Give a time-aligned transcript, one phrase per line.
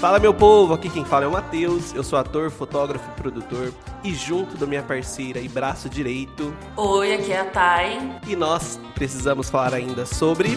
[0.00, 3.72] Fala meu povo, aqui quem fala é o Matheus, eu sou ator, fotógrafo e produtor
[4.04, 6.56] e junto da minha parceira e braço direito.
[6.76, 8.20] Oi, aqui é a Thay.
[8.28, 10.50] E nós precisamos falar ainda sobre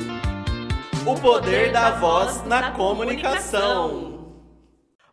[1.07, 4.11] o poder da voz na comunicação.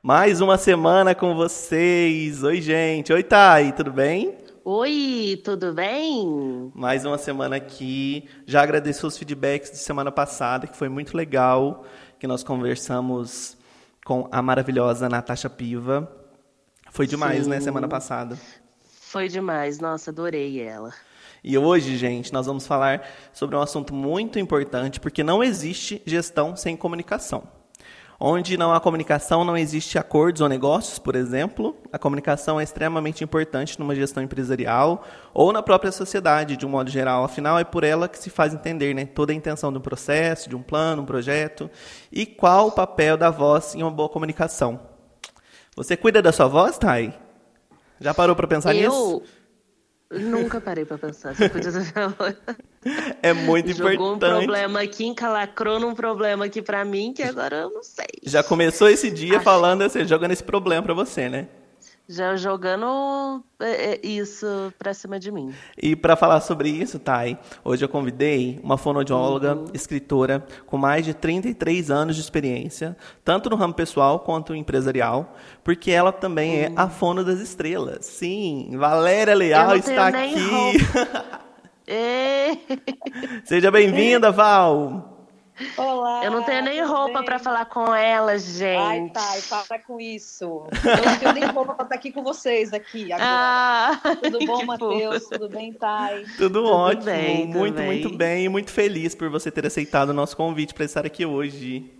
[0.03, 2.43] Mais uma semana com vocês.
[2.43, 3.13] Oi, gente.
[3.13, 4.37] Oi, Thay, tudo bem?
[4.71, 6.71] Oi, tudo bem?
[6.75, 8.29] Mais uma semana aqui.
[8.45, 11.87] Já agradeço os feedbacks de semana passada, que foi muito legal,
[12.19, 13.57] que nós conversamos
[14.05, 16.07] com a maravilhosa Natasha Piva.
[16.91, 17.48] Foi demais, Sim.
[17.48, 18.38] né, semana passada.
[19.01, 20.93] Foi demais, nossa, adorei ela.
[21.43, 26.55] E hoje, gente, nós vamos falar sobre um assunto muito importante, porque não existe gestão
[26.55, 27.48] sem comunicação.
[28.21, 31.77] Onde não há comunicação, não existe acordos ou negócios, por exemplo.
[31.93, 36.91] A comunicação é extremamente importante numa gestão empresarial ou na própria sociedade, de um modo
[36.91, 37.23] geral.
[37.23, 40.49] Afinal, é por ela que se faz entender né, toda a intenção de um processo,
[40.49, 41.71] de um plano, um projeto.
[42.11, 44.80] E qual o papel da voz em uma boa comunicação.
[45.77, 47.15] Você cuida da sua voz, Thay?
[48.01, 49.23] Já parou para pensar nisso?
[50.10, 51.34] Eu nunca parei pra pensar.
[51.34, 51.70] Você podia
[53.23, 54.32] É muito Jogou importante.
[54.34, 58.06] um problema aqui, encalacrou num problema aqui pra mim, que agora eu não sei.
[58.23, 61.48] Já começou esse dia Acho- falando, assim, jogando esse problema pra você, né?
[62.10, 65.53] Já jogando é, é, isso pra cima de mim.
[65.76, 69.66] E para falar sobre isso, Thay, hoje eu convidei uma fonoaudióloga, Uhum.
[69.75, 75.91] escritora, com mais de 33 anos de experiência, tanto no ramo pessoal quanto empresarial, porque
[75.91, 78.06] ela também é a fono das estrelas.
[78.06, 80.78] Sim, Valéria Leal está aqui.
[81.91, 82.50] É,
[83.47, 85.18] Seja bem-vinda, Val.
[85.76, 86.25] Olá!
[86.25, 89.12] eu não tenho nem tudo roupa pra falar com ela, Ai, gente.
[89.12, 90.44] tá, para com isso.
[90.44, 93.28] Eu não tenho nem roupa pra estar aqui com vocês aqui agora.
[93.31, 95.26] Ah, tudo bom, Matheus?
[95.28, 96.25] Tudo bem, Thay?
[96.36, 97.86] Tudo, ótimo, bem, tudo muito, bem.
[97.86, 101.25] muito bem e muito feliz por você ter aceitado o nosso convite para estar aqui
[101.26, 101.91] hoje.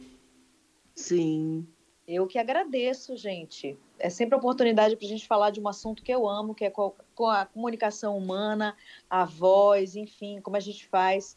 [0.95, 1.67] Sim.
[2.07, 3.79] Eu que agradeço, gente.
[3.99, 6.65] É sempre a oportunidade para a gente falar de um assunto que eu amo, que
[6.65, 8.75] é co- com a comunicação humana,
[9.11, 11.37] a voz, enfim, como a gente faz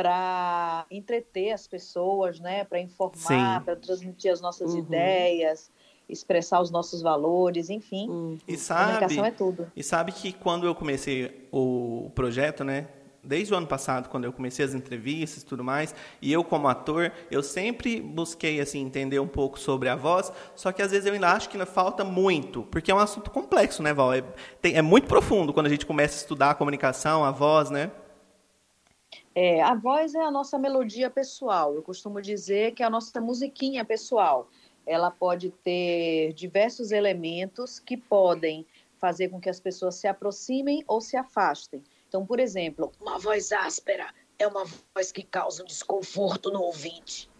[0.00, 2.64] para entreter as pessoas, né?
[2.64, 4.78] Para informar, para transmitir as nossas Uhum.
[4.78, 5.70] ideias,
[6.08, 8.08] expressar os nossos valores, enfim.
[8.08, 8.38] Hum.
[8.48, 9.70] E sabe, Comunicação é tudo.
[9.76, 12.88] E sabe que quando eu comecei o projeto, né?
[13.22, 16.66] Desde o ano passado, quando eu comecei as entrevistas e tudo mais, e eu como
[16.66, 21.04] ator, eu sempre busquei assim entender um pouco sobre a voz, só que às vezes
[21.06, 24.14] eu ainda acho que falta muito, porque é um assunto complexo, né, Val?
[24.14, 24.22] É,
[24.62, 27.90] tem- é muito profundo quando a gente começa a estudar a comunicação, a voz, né?
[29.34, 31.74] É, a voz é a nossa melodia pessoal.
[31.74, 34.48] Eu costumo dizer que é a nossa musiquinha pessoal.
[34.86, 38.66] Ela pode ter diversos elementos que podem
[38.98, 41.82] fazer com que as pessoas se aproximem ou se afastem.
[42.08, 44.64] Então, por exemplo, uma voz áspera é uma
[44.94, 47.30] voz que causa um desconforto no ouvinte.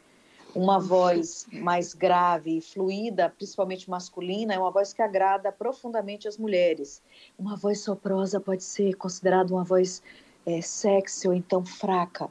[0.55, 6.37] Uma voz mais grave e fluida, principalmente masculina, é uma voz que agrada profundamente as
[6.37, 7.03] mulheres.
[7.39, 10.03] Uma voz soprosa pode ser considerada uma voz
[10.47, 12.29] é, sexy ou então fraca.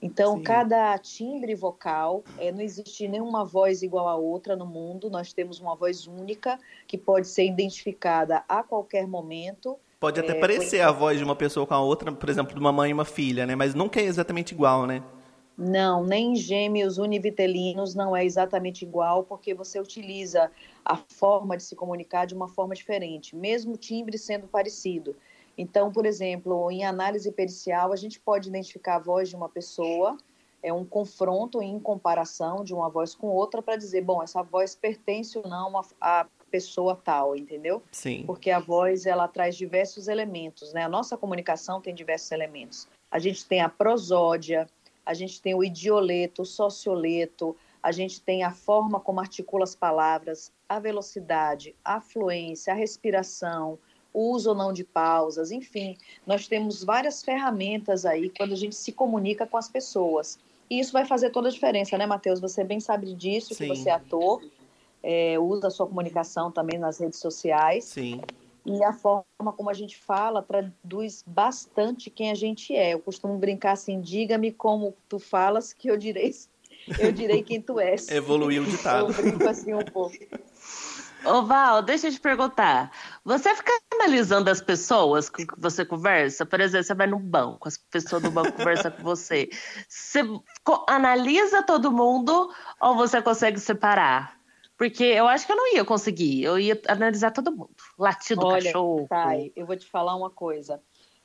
[0.00, 0.42] Então, Sim.
[0.44, 5.58] cada timbre vocal, é, não existe nenhuma voz igual a outra no mundo, nós temos
[5.58, 9.76] uma voz única que pode ser identificada a qualquer momento.
[9.98, 12.60] Pode até É, parecer a voz de uma pessoa com a outra, por exemplo, de
[12.60, 13.56] uma mãe e uma filha, né?
[13.56, 15.02] Mas nunca é exatamente igual, né?
[15.56, 20.52] Não, nem gêmeos univitelinos não é exatamente igual, porque você utiliza
[20.84, 25.16] a forma de se comunicar de uma forma diferente, mesmo o timbre sendo parecido.
[25.58, 30.16] Então, por exemplo, em análise pericial, a gente pode identificar a voz de uma pessoa,
[30.62, 34.76] é um confronto em comparação de uma voz com outra para dizer, bom, essa voz
[34.76, 37.82] pertence ou não à à pessoa tal, entendeu?
[37.92, 38.24] Sim.
[38.26, 40.82] porque a voz ela traz diversos elementos, né?
[40.82, 42.88] A nossa comunicação tem diversos elementos.
[43.10, 44.66] A gente tem a prosódia,
[45.04, 49.74] a gente tem o idioleto, o socioleto, a gente tem a forma como articula as
[49.74, 53.78] palavras, a velocidade, a fluência, a respiração,
[54.18, 55.96] o uso ou não de pausas, enfim,
[56.26, 60.40] nós temos várias ferramentas aí quando a gente se comunica com as pessoas.
[60.68, 62.40] E isso vai fazer toda a diferença, né, Matheus?
[62.40, 63.68] Você bem sabe disso, Sim.
[63.68, 64.42] que você é ator,
[65.04, 67.84] é, usa a sua comunicação também nas redes sociais.
[67.84, 68.20] Sim.
[68.66, 72.94] E a forma como a gente fala traduz bastante quem a gente é.
[72.94, 76.34] Eu costumo brincar assim: diga-me como tu falas, que eu direi,
[76.98, 78.08] eu direi quem tu és.
[78.10, 79.12] Evoluiu o ditado.
[79.12, 80.16] Eu brinco assim um pouco.
[81.24, 82.92] Ô Val, deixa eu te perguntar.
[83.24, 86.46] Você fica analisando as pessoas com que você conversa?
[86.46, 89.48] Por exemplo, você vai no banco, as pessoas do banco conversam com você.
[89.88, 90.20] Você
[90.86, 94.38] analisa todo mundo ou você consegue separar?
[94.76, 96.44] Porque eu acho que eu não ia conseguir.
[96.44, 97.74] Eu ia analisar todo mundo.
[97.98, 99.06] Latido do Olha, cachorro.
[99.08, 100.80] Thay, eu vou te falar uma coisa.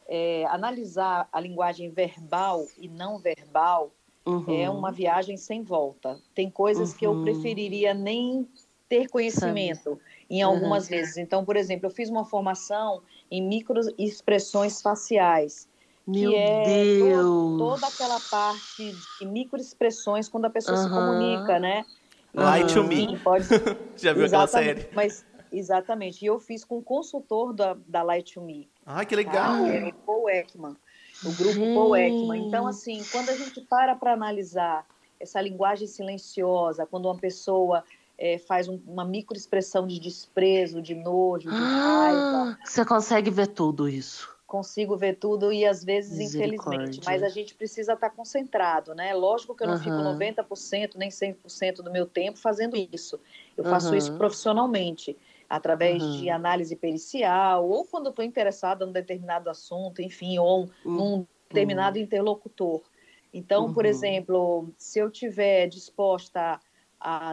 [0.08, 3.92] É, analisar a linguagem verbal e não verbal
[4.26, 4.46] uhum.
[4.48, 6.20] é uma viagem sem volta.
[6.34, 6.98] Tem coisas uhum.
[6.98, 7.24] que eu uhum.
[7.24, 8.50] preferiria nem
[8.94, 10.00] ter conhecimento
[10.30, 10.90] em algumas uhum.
[10.92, 11.18] vezes.
[11.18, 13.02] Então, por exemplo, eu fiz uma formação
[13.32, 15.68] em microexpressões faciais.
[16.06, 17.58] Meu que é Deus!
[17.58, 21.84] toda aquela parte de microexpressões quando a pessoa se comunica, né?
[22.36, 23.18] Light to me.
[23.18, 23.48] Pode...
[23.98, 24.88] Já viu aquela série?
[24.94, 26.24] Mas, exatamente.
[26.24, 28.70] E eu fiz com o consultor da, da Light to Me.
[28.86, 29.64] Ah, que legal!
[29.64, 29.68] Tá?
[29.70, 30.76] É o Paul Ekman
[31.26, 32.48] o grupo Paul Ekman.
[32.48, 34.86] Então, assim, quando a gente para para analisar
[35.20, 37.84] essa linguagem silenciosa, quando uma pessoa
[38.18, 42.60] é, faz um, uma microexpressão de desprezo, de nojo, de ah, raiva.
[42.64, 44.34] Você consegue ver tudo isso.
[44.46, 49.12] Consigo ver tudo e às vezes, infelizmente, mas a gente precisa estar concentrado, né?
[49.14, 49.82] Lógico que eu não uhum.
[49.82, 53.20] fico 90%, nem 100% do meu tempo fazendo isso.
[53.58, 53.96] Eu faço uhum.
[53.96, 55.18] isso profissionalmente
[55.50, 56.18] através uhum.
[56.18, 60.92] de análise pericial, ou quando eu estou interessada num determinado assunto, enfim, ou uhum.
[60.92, 62.82] num determinado interlocutor.
[63.34, 63.90] Então, por uhum.
[63.90, 66.60] exemplo, se eu tiver disposta a,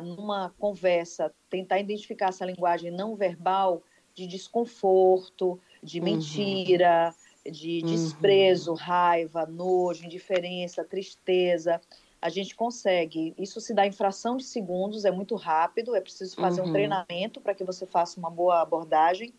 [0.02, 3.82] numa conversa, tentar identificar essa linguagem não verbal
[4.14, 6.04] de desconforto, de uhum.
[6.04, 7.14] mentira,
[7.50, 7.90] de uhum.
[7.90, 11.80] desprezo, raiva, nojo, indiferença, tristeza,
[12.20, 13.34] a gente consegue.
[13.38, 16.68] Isso se dá em fração de segundos, é muito rápido, é preciso fazer uhum.
[16.68, 19.32] um treinamento para que você faça uma boa abordagem.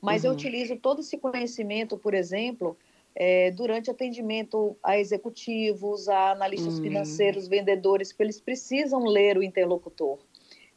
[0.00, 0.30] Mas uhum.
[0.30, 2.76] eu utilizo todo esse conhecimento, por exemplo,
[3.14, 6.82] é, durante atendimento a executivos, a analistas uhum.
[6.82, 10.18] financeiros, vendedores, porque eles precisam ler o interlocutor.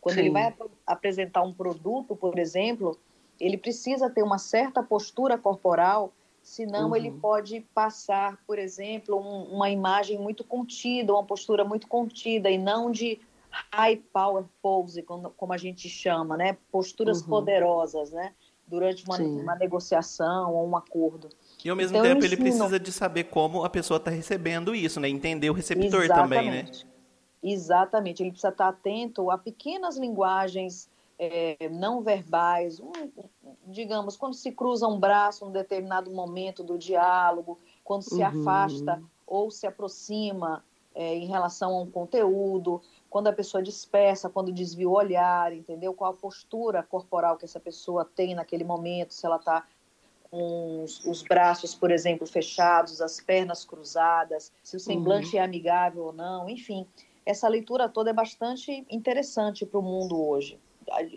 [0.02, 0.22] Quando Sim.
[0.22, 2.98] ele vai ap apresentar um produto, por exemplo,
[3.40, 6.14] ele precisa ter uma certa postura corporal
[6.44, 6.96] senão uhum.
[6.96, 12.58] ele pode passar, por exemplo, um, uma imagem muito contida, uma postura muito contida e
[12.58, 13.20] não de
[13.72, 16.58] high power pose, como, como a gente chama, né?
[16.70, 17.30] Posturas uhum.
[17.30, 18.34] poderosas, né?
[18.68, 21.30] Durante uma, uma, negociação ou um acordo.
[21.66, 25.00] E ao mesmo então, tempo ele precisa de saber como a pessoa está recebendo isso,
[25.00, 25.08] né?
[25.08, 26.12] Entender o receptor Exatamente.
[26.12, 26.66] também, né?
[27.42, 28.24] Exatamente.
[28.24, 32.92] Ele precisa estar atento a pequenas linguagens é, não verbais, um,
[33.68, 38.26] digamos, quando se cruza um braço em um determinado momento do diálogo, quando se uhum.
[38.26, 40.64] afasta ou se aproxima
[40.96, 45.94] é, em relação a um conteúdo, quando a pessoa dispersa, quando desvia o olhar, entendeu?
[45.94, 49.66] Qual a postura corporal que essa pessoa tem naquele momento, se ela está
[50.34, 55.42] com os, os, braços, por exemplo, fechados, as pernas cruzadas, se o semblante uhum.
[55.42, 56.88] é amigável ou não, enfim.
[57.24, 60.58] Essa leitura toda é bastante interessante para o mundo hoje.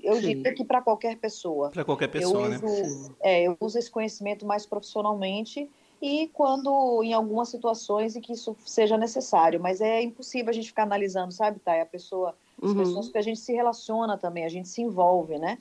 [0.02, 0.20] Eu Sim.
[0.20, 1.70] diria que para qualquer pessoa.
[1.70, 2.60] Para qualquer pessoa, eu né?
[2.62, 3.14] uso, né?
[3.22, 5.66] É, eu uso esse conhecimento mais profissionalmente
[6.00, 10.68] e quando em algumas situações em que isso seja necessário, mas é impossível a gente
[10.68, 11.80] ficar analisando, sabe, Thay?
[11.80, 12.76] A pessoa, as uhum.
[12.76, 15.56] pessoas que a gente se relaciona também, a gente se envolve, né?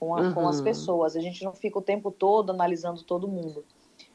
[0.00, 0.32] Com, a, uhum.
[0.32, 0.64] com as uhum.
[0.64, 3.62] pessoas, a gente não fica o tempo todo analisando todo mundo.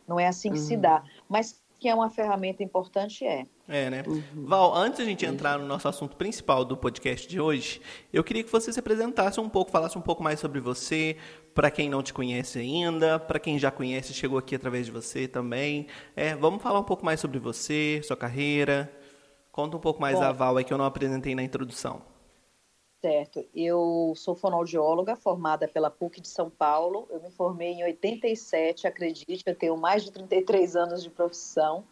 [0.08, 0.66] Não é assim que uhum.
[0.66, 1.04] se dá.
[1.30, 3.46] Mas que é uma ferramenta importante, é.
[3.68, 4.04] É, né?
[4.08, 4.24] Uhum.
[4.48, 7.80] Val, antes de a gente entrar no nosso assunto principal do podcast de hoje,
[8.12, 11.18] eu queria que você se apresentasse um pouco, falasse um pouco mais sobre você,
[11.54, 15.28] para quem não te conhece ainda, para quem já conhece, chegou aqui através de você
[15.28, 15.86] também.
[16.16, 18.92] É, vamos falar um pouco mais sobre você, sua carreira.
[19.52, 22.02] Conta um pouco mais Bom, da Val aí que eu não apresentei na introdução.
[23.06, 23.46] Certo.
[23.54, 27.08] Eu sou fonoaudióloga, formada pela PUC de São Paulo.
[27.12, 31.84] Eu me formei em 87, acredite, eu tenho mais de 33 anos de profissão.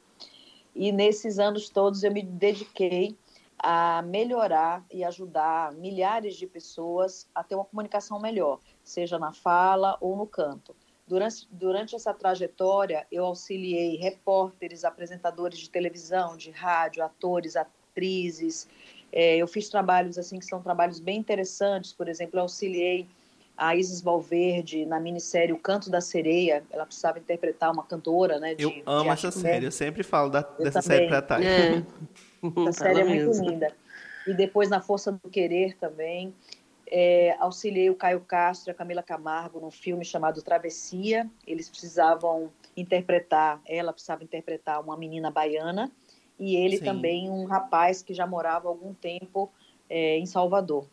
[0.74, 3.16] E nesses anos todos eu me dediquei
[3.60, 9.96] a melhorar e ajudar milhares de pessoas a ter uma comunicação melhor, seja na fala
[10.02, 10.76] ou no canto.
[11.08, 18.68] Durante, durante essa trajetória, eu auxiliei repórteres, apresentadores de televisão, de rádio, atores, atrizes,
[19.16, 23.08] é, eu fiz trabalhos assim que são trabalhos bem interessantes, por exemplo, eu auxiliei
[23.56, 26.64] a Isis Valverde na minissérie O Canto da Sereia.
[26.72, 28.56] Ela precisava interpretar uma cantora, né?
[28.56, 30.98] De, eu amo essa série, eu sempre falo da, dessa também.
[30.98, 31.46] série pra Thay.
[31.46, 31.84] É.
[32.68, 33.72] Essa série é muito linda.
[34.26, 36.34] E depois na Força do Querer também.
[36.96, 41.30] É, auxiliei o Caio Castro e a Camila Camargo num filme chamado Travessia.
[41.46, 45.92] Eles precisavam interpretar, ela precisava interpretar uma menina baiana
[46.44, 46.84] e ele Sim.
[46.84, 49.50] também um rapaz que já morava há algum tempo
[49.90, 50.86] é, em Salvador.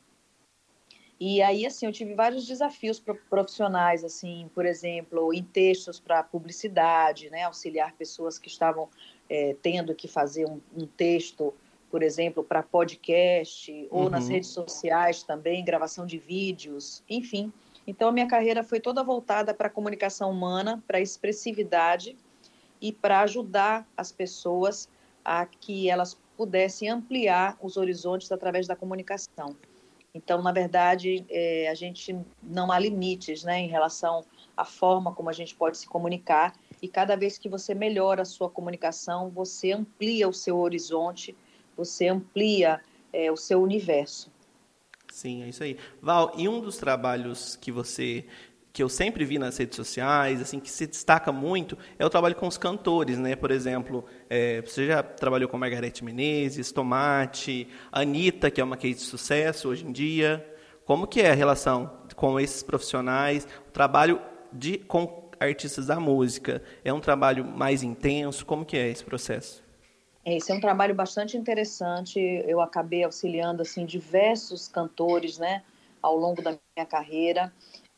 [1.18, 7.28] E aí, assim, eu tive vários desafios profissionais, assim, por exemplo, em textos para publicidade,
[7.28, 8.88] né, auxiliar pessoas que estavam
[9.28, 11.52] é, tendo que fazer um, um texto,
[11.90, 14.08] por exemplo, para podcast, ou uhum.
[14.08, 17.52] nas redes sociais também, gravação de vídeos, enfim.
[17.86, 22.16] Então, a minha carreira foi toda voltada para a comunicação humana, para a expressividade
[22.80, 24.88] e para ajudar as pessoas
[25.30, 29.54] a que elas pudessem ampliar os horizontes através da comunicação.
[30.12, 34.24] Então, na verdade, é, a gente não há limites né, em relação
[34.56, 38.24] à forma como a gente pode se comunicar, e cada vez que você melhora a
[38.24, 41.36] sua comunicação, você amplia o seu horizonte,
[41.76, 42.80] você amplia
[43.12, 44.32] é, o seu universo.
[45.12, 45.78] Sim, é isso aí.
[46.02, 48.26] Val, e um dos trabalhos que você
[48.72, 52.36] que eu sempre vi nas redes sociais, assim, que se destaca muito, é o trabalho
[52.36, 53.34] com os cantores, né?
[53.34, 58.94] Por exemplo, é, você já trabalhou com Margarete Menezes, Tomate, Anitta, que é uma case
[58.94, 60.46] de sucesso hoje em dia.
[60.84, 63.46] Como que é a relação com esses profissionais?
[63.68, 64.20] O trabalho
[64.52, 68.44] de, com artistas da música é um trabalho mais intenso?
[68.44, 69.62] Como que é esse processo?
[70.24, 72.20] Esse é um trabalho bastante interessante.
[72.46, 75.62] Eu acabei auxiliando assim diversos cantores, né,
[76.02, 77.52] ao longo da minha carreira.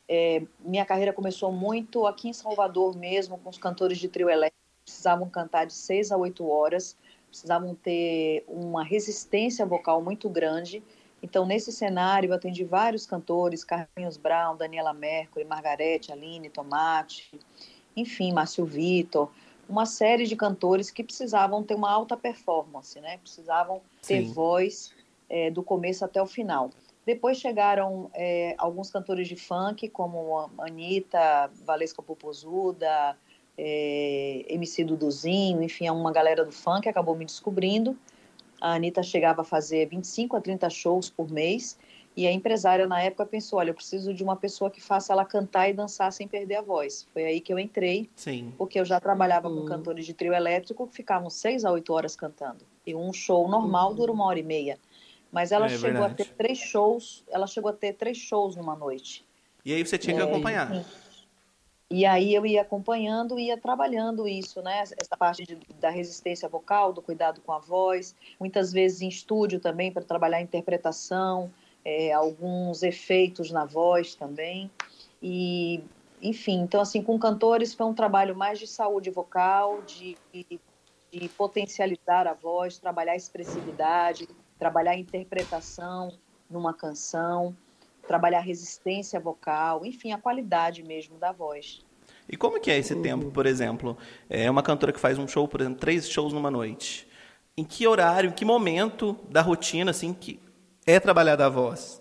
[0.08, 4.56] É, minha carreira começou muito aqui em Salvador mesmo, com os cantores de trio elétrico.
[4.84, 6.96] Precisavam cantar de seis a oito horas,
[7.28, 10.82] precisavam ter uma resistência vocal muito grande.
[11.22, 17.38] Então, nesse cenário, eu atendi vários cantores, Carlinhos Brown, Daniela Mercury, Margarete, Aline, Tomate,
[17.96, 19.30] enfim, Márcio Vitor,
[19.68, 23.18] uma série de cantores que precisavam ter uma alta performance, né?
[23.18, 24.32] Precisavam ter Sim.
[24.32, 24.92] voz
[25.30, 26.70] é, do começo até o final.
[27.04, 33.16] Depois chegaram é, alguns cantores de funk, como Anitta, Valesca Popozuda,
[33.58, 37.96] é, MC Duduzinho, enfim, uma galera do funk acabou me descobrindo.
[38.60, 41.76] A Anitta chegava a fazer 25 a 30 shows por mês
[42.16, 45.24] e a empresária na época pensou, olha, eu preciso de uma pessoa que faça ela
[45.24, 47.08] cantar e dançar sem perder a voz.
[47.12, 48.52] Foi aí que eu entrei, Sim.
[48.58, 49.62] porque eu já trabalhava uhum.
[49.62, 52.64] com cantores de trio elétrico que ficavam seis a oito horas cantando.
[52.86, 53.96] E um show normal uhum.
[53.96, 54.78] dura uma hora e meia.
[55.32, 56.12] Mas ela é, chegou verdade.
[56.12, 59.24] a ter três shows, ela chegou a ter três shows numa noite.
[59.64, 60.84] E aí você tinha que é, acompanhar.
[61.90, 64.82] E aí eu ia acompanhando, ia trabalhando isso, né?
[64.82, 69.58] Essa parte de, da resistência vocal, do cuidado com a voz, muitas vezes em estúdio
[69.58, 71.50] também para trabalhar a interpretação,
[71.84, 74.70] é, alguns efeitos na voz também.
[75.22, 75.82] E,
[76.20, 82.26] enfim, então assim, com cantores foi um trabalho mais de saúde vocal, de, de potencializar
[82.26, 84.28] a voz, trabalhar a expressividade,
[84.62, 86.12] trabalhar a interpretação
[86.48, 87.52] numa canção,
[88.06, 91.84] trabalhar a resistência vocal, enfim, a qualidade mesmo da voz.
[92.28, 93.98] E como que é esse tempo, por exemplo?
[94.30, 97.08] É uma cantora que faz um show, por exemplo, três shows numa noite.
[97.56, 100.38] Em que horário, em que momento da rotina, assim, que
[100.86, 102.00] é trabalhada a voz?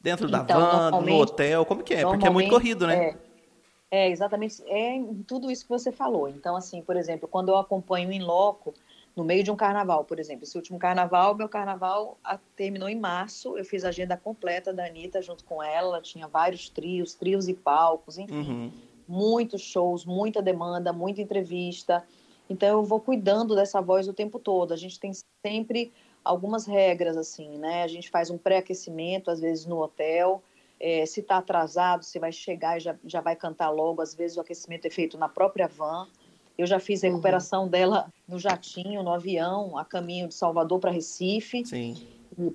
[0.00, 2.02] Dentro então, da van, no hotel, como que é?
[2.06, 3.18] Porque é muito corrido, né?
[3.90, 4.62] É, é, exatamente.
[4.66, 6.26] É tudo isso que você falou.
[6.26, 8.72] Então, assim, por exemplo, quando eu acompanho em loco,
[9.14, 10.44] no meio de um carnaval, por exemplo.
[10.44, 12.18] Esse último carnaval, meu carnaval
[12.56, 13.56] terminou em março.
[13.58, 16.00] Eu fiz a agenda completa da Anitta junto com ela.
[16.00, 18.34] Tinha vários trios, trios e palcos, enfim.
[18.34, 18.72] Uhum.
[19.06, 22.02] Muitos shows, muita demanda, muita entrevista.
[22.48, 24.72] Então eu vou cuidando dessa voz o tempo todo.
[24.72, 25.12] A gente tem
[25.44, 25.92] sempre
[26.24, 27.82] algumas regras, assim, né?
[27.82, 30.42] A gente faz um pré-aquecimento, às vezes no hotel.
[30.80, 34.00] É, se está atrasado, você vai chegar e já, já vai cantar logo.
[34.00, 36.08] Às vezes o aquecimento é feito na própria van.
[36.62, 37.14] Eu já fiz a uhum.
[37.14, 37.68] recuperação uhum.
[37.68, 41.64] dela no jatinho, no avião, a caminho de Salvador para Recife.
[41.66, 41.96] Sim.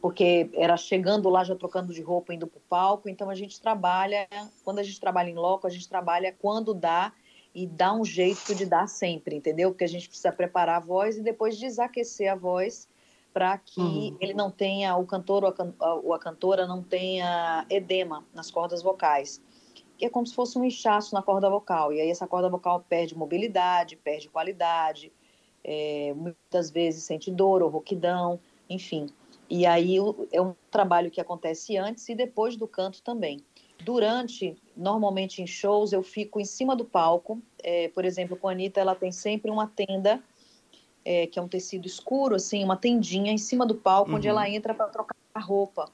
[0.01, 3.09] Porque era chegando lá, já trocando de roupa, indo para o palco.
[3.09, 4.27] Então a gente trabalha,
[4.63, 7.11] quando a gente trabalha em loco, a gente trabalha quando dá
[7.53, 9.71] e dá um jeito de dar sempre, entendeu?
[9.71, 12.87] Porque a gente precisa preparar a voz e depois desaquecer a voz
[13.33, 14.17] para que uhum.
[14.19, 18.81] ele não tenha, o cantor ou a, ou a cantora não tenha edema nas cordas
[18.81, 19.41] vocais
[19.97, 21.91] que é como se fosse um inchaço na corda vocal.
[21.91, 25.11] E aí essa corda vocal perde mobilidade, perde qualidade,
[25.63, 28.39] é, muitas vezes sente dor ou rouquidão,
[28.69, 29.07] enfim.
[29.49, 29.97] E aí
[30.31, 33.41] é um trabalho que acontece antes e depois do canto também.
[33.83, 37.41] Durante, normalmente em shows, eu fico em cima do palco.
[37.63, 40.21] É, por exemplo, com a Anitta, ela tem sempre uma tenda,
[41.05, 44.17] é, que é um tecido escuro, assim, uma tendinha em cima do palco, uhum.
[44.17, 45.89] onde ela entra para trocar a roupa.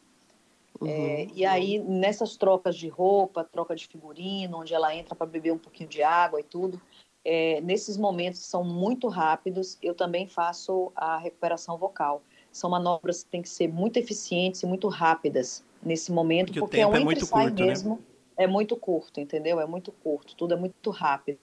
[0.84, 0.90] Uhum.
[0.90, 5.54] É, e aí, nessas trocas de roupa, troca de figurino, onde ela entra para beber
[5.54, 6.82] um pouquinho de água e tudo,
[7.24, 12.22] é, nesses momentos que são muito rápidos, eu também faço a recuperação vocal.
[12.52, 16.80] São manobras que têm que ser muito eficientes e muito rápidas nesse momento, porque, porque
[16.82, 17.66] é um é muito curto, né?
[17.66, 17.96] mesmo.
[17.96, 18.02] Né?
[18.36, 19.60] É muito curto, entendeu?
[19.60, 21.40] É muito curto, tudo é muito rápido.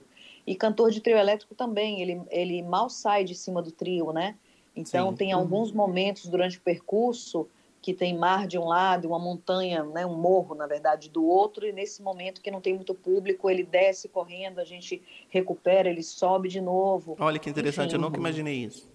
[0.46, 4.36] E cantor de trio elétrico também, ele, ele mal sai de cima do trio, né?
[4.74, 5.16] Então, Sim.
[5.16, 5.40] tem uhum.
[5.40, 7.48] alguns momentos durante o percurso
[7.82, 11.66] que tem mar de um lado, uma montanha, né, um morro, na verdade, do outro,
[11.66, 16.02] e nesse momento que não tem muito público, ele desce correndo, a gente recupera, ele
[16.02, 17.16] sobe de novo.
[17.18, 18.90] Olha que interessante, Enfim, eu nunca imaginei isso.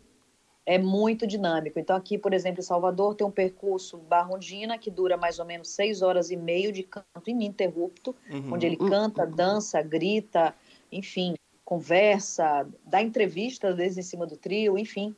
[0.67, 1.79] É muito dinâmico.
[1.79, 5.69] Então, aqui, por exemplo, em Salvador, tem um percurso Barrondina, que dura mais ou menos
[5.69, 8.53] seis horas e meio de canto ininterrupto, uhum.
[8.53, 10.55] onde ele canta, dança, grita,
[10.91, 15.15] enfim, conversa, dá entrevistas desde em cima do trio, enfim,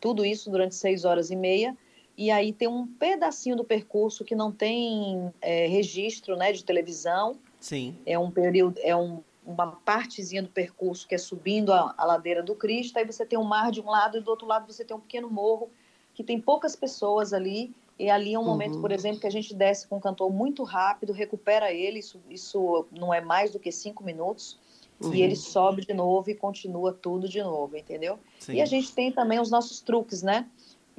[0.00, 1.76] tudo isso durante seis horas e meia
[2.18, 7.38] e aí tem um pedacinho do percurso que não tem é, registro né, de televisão.
[7.60, 7.96] Sim.
[8.04, 12.42] É um período, é um, uma partezinha do percurso que é subindo a, a, ladeira
[12.42, 14.84] do Cristo, aí você tem um mar de um lado e do outro lado você
[14.84, 15.70] tem um pequeno morro
[16.12, 18.80] que tem poucas pessoas ali, e ali é um momento, Uhum.
[18.80, 22.86] por exemplo, que a gente desce com um cantor muito rápido, recupera ele, isso, isso
[22.90, 24.58] não é mais do que cinco minutos,
[25.00, 25.14] Uhum.
[25.14, 28.18] e ele sobe de novo e continua tudo de novo, entendeu?
[28.40, 28.54] Sim.
[28.54, 30.48] E a gente tem também os nossos truques, né?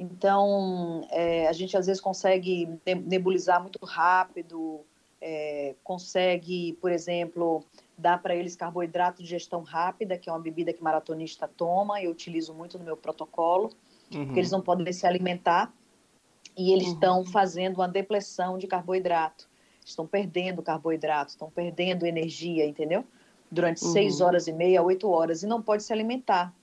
[0.00, 4.80] Então, é, a gente às vezes consegue ne- nebulizar muito rápido,
[5.20, 7.62] é, consegue, por exemplo,
[7.98, 12.10] dar para eles carboidrato de digestão rápida, que é uma bebida que maratonista toma, eu
[12.10, 13.68] utilizo muito no meu protocolo,
[14.10, 14.24] Uhum.
[14.24, 15.70] porque eles não podem se alimentar
[16.56, 16.94] e eles Uhum.
[16.94, 19.50] estão fazendo uma depressão de carboidrato,
[19.84, 23.04] estão perdendo carboidrato, estão perdendo energia, entendeu?
[23.52, 23.92] Durante Uhum.
[23.92, 26.54] seis horas e meia, oito horas, e não pode se alimentar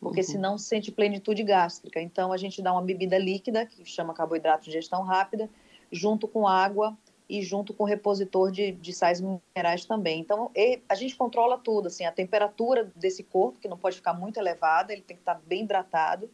[0.00, 0.26] porque Uhum.
[0.26, 2.00] senão sente plenitude gástrica.
[2.00, 5.48] Então a gente dá uma bebida líquida, que chama carboidrato de digestão rápida,
[5.92, 6.96] junto com água
[7.28, 10.20] e junto com repositor de, de sais minerais também.
[10.20, 14.14] Então e- a gente controla tudo, assim, a temperatura desse corpo, que não pode ficar
[14.14, 16.30] muito elevada, ele tem que estar bem hidratado,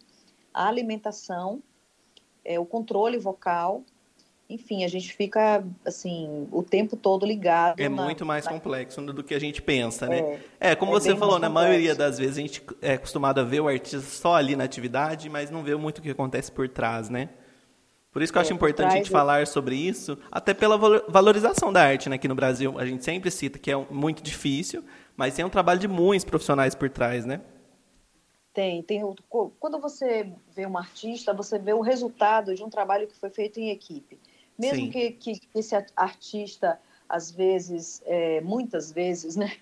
[0.54, 1.62] a alimentação,
[2.44, 3.82] é, o controle vocal,
[4.48, 7.80] enfim, a gente fica assim o tempo todo ligado.
[7.80, 10.18] É na- muito mais na- complexo do que a gente pensa, né?
[10.60, 11.54] É, É, como é você falou, na complexo.
[11.54, 15.28] maioria das vezes a gente é acostumado a ver o artista só ali na atividade,
[15.28, 17.28] mas não vê muito o que acontece por trás, né?
[18.12, 20.78] Por isso que eu É, acho por importante a gente falar sobre isso, até pela
[20.78, 22.16] valo- valorização da arte, né?
[22.16, 24.82] Aqui no Brasil, a gente sempre cita que é muito difícil,
[25.16, 27.40] mas tem um trabalho de muitos profissionais por trás, né?
[28.54, 29.02] Tem, tem.
[29.60, 33.60] Quando você vê um artista, você vê o resultado de um trabalho que foi feito
[33.60, 34.18] em equipe.
[34.58, 39.52] Mesmo que, que esse a- artista, às vezes, é, muitas vezes, né,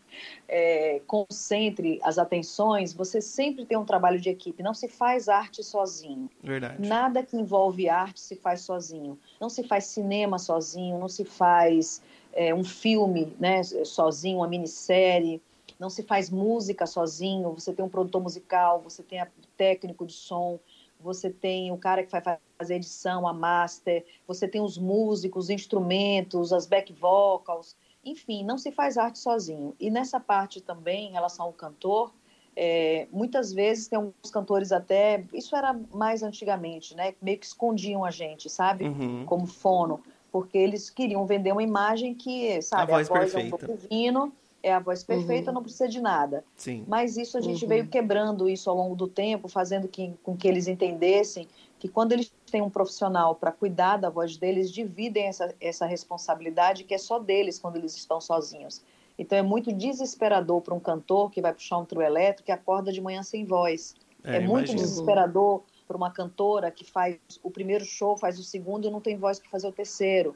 [0.48, 4.62] é, concentre as atenções, você sempre tem um trabalho de equipe.
[4.62, 6.30] Não se faz arte sozinho.
[6.42, 6.86] Verdade.
[6.86, 9.18] Nada que envolve arte se faz sozinho.
[9.40, 15.42] Não se faz cinema sozinho, não se faz é, um filme né, sozinho, uma minissérie,
[15.78, 17.52] não se faz música sozinho.
[17.52, 20.58] Você tem um produtor musical, você tem o técnico de som,
[21.00, 22.20] você tem o cara que vai
[22.64, 27.76] fazer a edição, a master, você tem os músicos, os instrumentos, as back vocals.
[28.02, 29.75] Enfim, não se faz arte sozinho.
[29.78, 32.12] E nessa parte também, em relação ao cantor,
[32.56, 37.15] é, muitas vezes tem alguns cantores até, isso era mais antigamente, né?
[37.21, 38.84] Meio que escondiam a gente, sabe?
[38.84, 39.25] Uhum.
[39.26, 40.00] Como fono,
[40.32, 43.58] porque eles queriam vender uma imagem que, sabe, A voz é um perfeita.
[43.58, 45.54] pouco divino, é a voz perfeita, Uhum.
[45.56, 46.45] não precisa de nada.
[46.56, 46.84] Sim.
[46.86, 47.69] Mas isso a gente Uhum.
[47.69, 51.49] veio quebrando isso ao longo do tempo, fazendo que, com que eles entendessem
[51.84, 56.82] que quando eles têm um profissional para cuidar da voz deles, dividem essa, essa responsabilidade
[56.82, 58.80] que é só deles quando eles estão sozinhos.
[59.18, 62.90] Então é muito desesperador para um cantor que vai puxar um trio elétrico e acorda
[62.90, 63.94] de manhã sem voz.
[64.25, 64.78] É, muito imagino.
[64.78, 69.18] desesperador para uma cantora que faz o primeiro show, faz o segundo e não tem
[69.18, 70.34] voz para fazer o terceiro.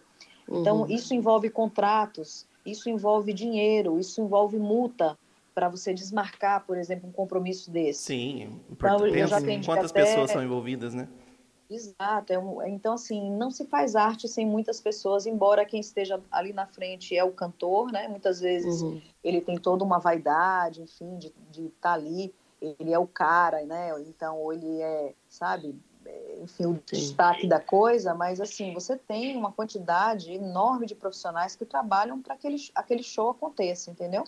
[0.50, 0.90] Então, Uhum.
[0.90, 5.16] isso envolve contratos, isso envolve dinheiro, isso envolve multa
[5.54, 8.02] para você desmarcar, por exemplo, um compromisso desse.
[8.02, 11.08] Sim, Então, eu já quantas até- pessoas são envolvidas, né?
[11.70, 12.33] Exato.
[12.33, 16.52] é um- então, assim, não se faz arte sem muitas pessoas, embora quem esteja ali
[16.52, 18.09] na frente é o cantor, né?
[18.09, 19.00] Muitas vezes Uhum.
[19.22, 22.35] ele tem toda uma vaidade, enfim, de estar ali.
[22.61, 23.90] Ele é o cara, né?
[24.00, 29.52] Então, ele é, sabe, é, enfim, o destaque da coisa, mas assim, você tem uma
[29.52, 34.24] quantidade enorme de profissionais que trabalham para aquele, aquele show aconteça, entendeu?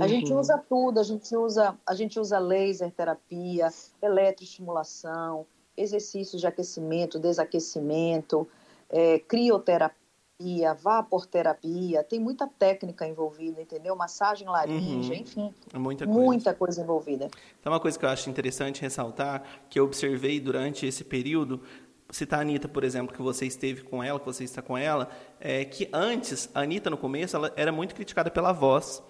[0.00, 0.40] A gente Uhum.
[0.40, 3.68] usa tudo, a gente usa, a gente usa laser terapia,
[4.00, 8.46] eletroestimulação, exercícios de aquecimento, desaquecimento,
[8.90, 13.94] é, crioterapia, vaporterapia, tem muita técnica envolvida, entendeu?
[13.94, 15.18] Massagem laringe, Uhum.
[15.18, 16.20] enfim, É muita coisa.
[16.20, 17.28] muita coisa envolvida.
[17.60, 21.62] Então, uma coisa que eu acho interessante ressaltar, que eu observei durante esse período,
[22.10, 25.08] citar a Anitta, por exemplo, que você esteve com ela, que você está com ela,
[25.40, 29.02] é que antes, a Anitta, no começo, ela era muito criticada pela voz,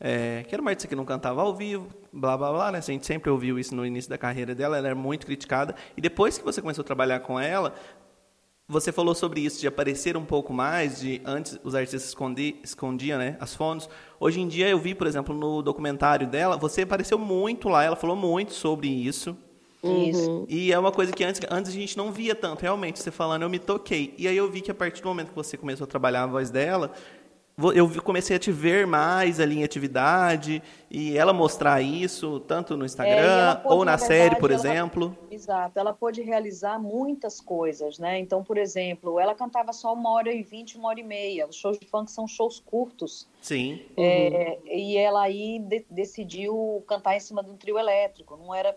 [0.00, 2.78] é, que era uma artista que não cantava ao vivo, blá, blá, blá, né?
[2.78, 5.74] A gente sempre ouviu isso no início da carreira dela, ela era muito criticada.
[5.96, 7.74] E depois que você começou a trabalhar com ela,
[8.68, 13.18] você falou sobre isso, de aparecer um pouco mais, de antes os artistas escondi, escondiam
[13.18, 13.88] né, as fotos.
[14.20, 17.96] Hoje em dia eu vi, por exemplo, no documentário dela, você apareceu muito lá, ela
[17.96, 19.36] falou muito sobre isso.
[19.82, 20.44] Isso.
[20.48, 23.42] E é uma coisa que antes, antes a gente não via tanto, realmente, você falando,
[23.42, 24.12] eu me toquei.
[24.18, 26.26] E aí eu vi que a partir do momento que você começou a trabalhar a
[26.26, 26.92] voz dela,
[27.74, 32.84] eu comecei a te ver mais ali em atividade, e ela mostrar isso, tanto no
[32.84, 35.18] É, Instagram, ela pôde, ou na, na série, verdade, por ela- exemplo.
[35.30, 38.18] Exato, ela pôde realizar muitas coisas, né?
[38.18, 41.46] Então, por exemplo, ela cantava só uma hora e vinte, uma hora e meia.
[41.48, 43.26] Os shows de funk são shows curtos.
[43.40, 43.80] Sim.
[43.96, 48.36] É, e ela aí de- decidiu cantar em cima de um trio elétrico.
[48.36, 48.76] Não era,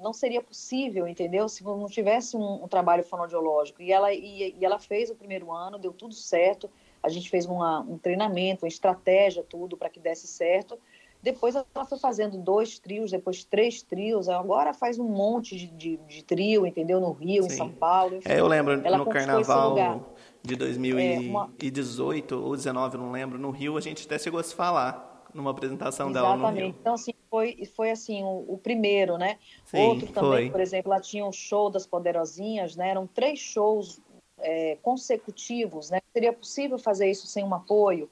[0.00, 1.48] não seria possível, entendeu?
[1.48, 3.80] Se não tivesse um, um trabalho fonoaudiológico.
[3.82, 6.68] E ela, e, e ela fez o primeiro ano, deu tudo certo.
[7.06, 10.76] A gente fez uma, um treinamento, uma estratégia, tudo para que desse certo.
[11.22, 14.28] Depois ela foi fazendo dois trios, depois três trios.
[14.28, 17.00] Agora faz um monte de, de, de trio, entendeu?
[17.00, 17.48] No Rio, Sim.
[17.48, 18.16] em São Paulo.
[18.16, 18.28] Enfim.
[18.28, 22.44] É, eu lembro ela no carnaval de 2018 é, uma...
[22.44, 26.10] ou 19, não lembro, no Rio, a gente até chegou a se falar numa apresentação
[26.10, 26.38] Exatamente.
[26.38, 26.68] dela no Rio.
[26.68, 29.38] Então, assim, foi, foi assim, o, o primeiro, né?
[29.64, 30.50] Sim, Outro também, foi.
[30.50, 32.90] por exemplo, ela tinha um show das Poderosinhas, né?
[32.90, 34.00] Eram três shows
[34.38, 36.00] é, consecutivos, né?
[36.12, 38.10] Seria possível fazer isso sem um apoio?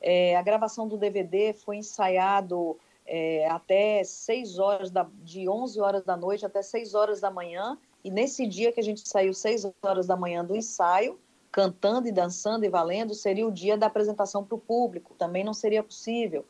[0.00, 6.04] É, a gravação do DVD foi ensaiado é, até 6 horas, da, de 11 horas
[6.04, 9.72] da noite até 6 horas da manhã, e nesse dia que a gente saiu 6
[9.82, 11.18] horas da manhã do ensaio,
[11.52, 15.52] cantando e dançando e valendo, seria o dia da apresentação para o público, também não
[15.52, 16.44] seria possível.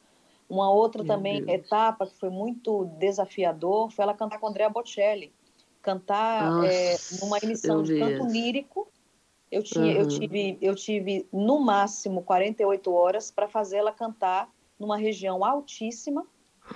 [0.48, 1.60] Uma outra Meu também Deus.
[1.60, 5.32] etapa que foi muito desafiador foi ela cantar com Andrea Bocelli.
[5.80, 8.86] Cantar Nossa, é, numa emissão de canto lírico.
[9.52, 10.00] Eu, tinha, uhum.
[10.00, 16.26] eu, tive, eu tive, no máximo, 48 horas para fazer ela cantar numa região altíssima.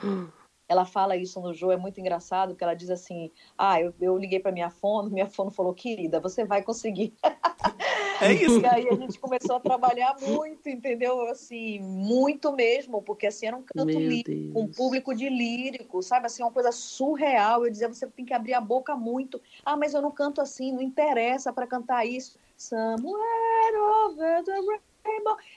[0.04, 0.28] Uhum.
[0.68, 4.18] Ela fala isso no jogo, é muito engraçado, porque ela diz assim: Ah, eu, eu
[4.18, 7.14] liguei para minha fono, minha fono falou, querida, você vai conseguir.
[8.20, 8.60] É isso.
[8.60, 11.28] E aí a gente começou a trabalhar muito, entendeu?
[11.28, 14.52] Assim, muito mesmo, porque assim era um canto Meu lírico, Deus.
[14.54, 16.26] um público de lírico, sabe?
[16.26, 17.64] Assim, uma coisa surreal.
[17.64, 19.40] Eu dizia, você tem que abrir a boca muito.
[19.64, 22.38] Ah, mas eu não canto assim, não interessa para cantar isso.
[22.56, 23.76] Somewhere
[24.06, 24.60] over the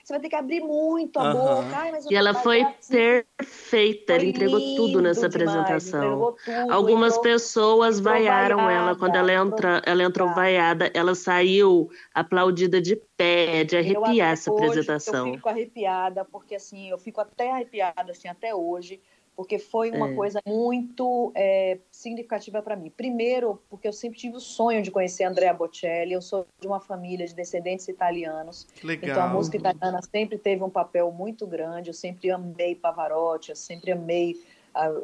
[0.02, 1.76] você vai ter que abrir muito a boca.
[1.76, 2.92] Ai, e ela foi assim.
[3.36, 6.36] perfeita, ela entregou tudo nessa demais, apresentação.
[6.44, 11.14] Tudo, Algumas entrou, pessoas entrou vaiaram vaiada, ela quando ela, entra, ela entrou vaiada, ela
[11.14, 15.28] saiu aplaudida de pé, de arrepiar essa hoje, apresentação.
[15.28, 19.00] Eu fico arrepiada, porque assim, eu fico até arrepiada assim, até hoje
[19.40, 20.14] porque foi uma é.
[20.14, 22.92] coisa muito é, significativa para mim.
[22.94, 26.78] Primeiro, porque eu sempre tive o sonho de conhecer Andrea Bocelli, eu sou de uma
[26.78, 29.10] família de descendentes italianos, Legal.
[29.10, 33.56] então a música italiana sempre teve um papel muito grande, eu sempre amei Pavarotti, eu
[33.56, 34.36] sempre amei,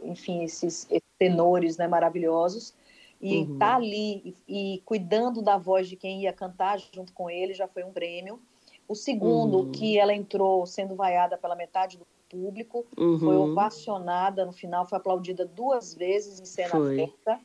[0.05, 0.87] enfim, esses,
[1.18, 2.75] tenores né, maravilhosos,
[3.18, 3.57] e uhum.
[3.57, 7.66] tá ali e, e, cuidando da voz de quem ia cantar junto com ele já
[7.66, 8.38] foi um prêmio.
[8.87, 9.72] O segundo, uhum.
[9.72, 13.18] que ela entrou sendo vaiada pela metade do público, uhum.
[13.18, 17.03] foi ovacionada no final, foi aplaudida duas vezes em cena foi.
[17.03, 17.40] aberta.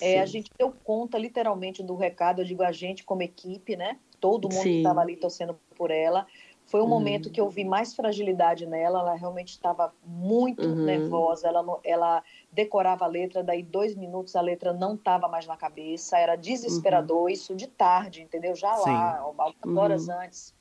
[0.00, 3.98] É, a gente deu conta literalmente do recado, eu digo a gente como equipe, né?
[4.20, 4.70] Todo mundo Sim.
[4.70, 6.26] que estava ali torcendo por ela.
[6.64, 6.90] Foi um uhum.
[6.90, 10.84] momento que eu vi mais fragilidade nela, ela realmente estava muito uhum.
[10.84, 15.56] nervosa, ela, ela decorava a letra, daí dois minutos a letra não estava mais na
[15.56, 17.28] cabeça, era desesperador, uhum.
[17.28, 18.54] isso de tarde, entendeu?
[18.54, 18.90] Já Sim.
[18.90, 20.20] lá, algumas horas uhum.
[20.20, 20.54] antes.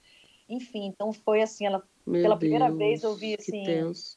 [0.50, 3.64] Enfim, então foi assim, ela meu pela primeira Deus, vez eu vi assim,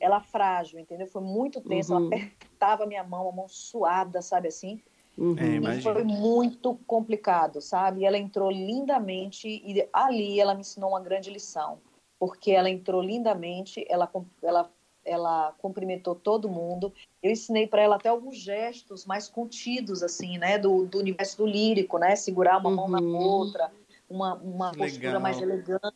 [0.01, 1.07] ela frágil, entendeu?
[1.07, 1.99] Foi muito tenso, uhum.
[1.99, 4.81] ela apertava minha mão, a mão suada, sabe assim?
[5.16, 5.37] Uhum.
[5.38, 8.01] É, e foi muito complicado, sabe?
[8.01, 11.79] E ela entrou lindamente e ali ela me ensinou uma grande lição,
[12.18, 14.11] porque ela entrou lindamente, ela
[14.42, 14.70] ela
[15.07, 16.90] ela cumprimentou todo mundo.
[17.23, 21.47] Eu ensinei para ela até alguns gestos mais contidos assim, né, do, do universo do
[21.47, 22.77] lírico, né, segurar uma uhum.
[22.77, 23.16] mão na uhum.
[23.16, 23.70] outra,
[24.09, 25.94] uma uma postura mais elegante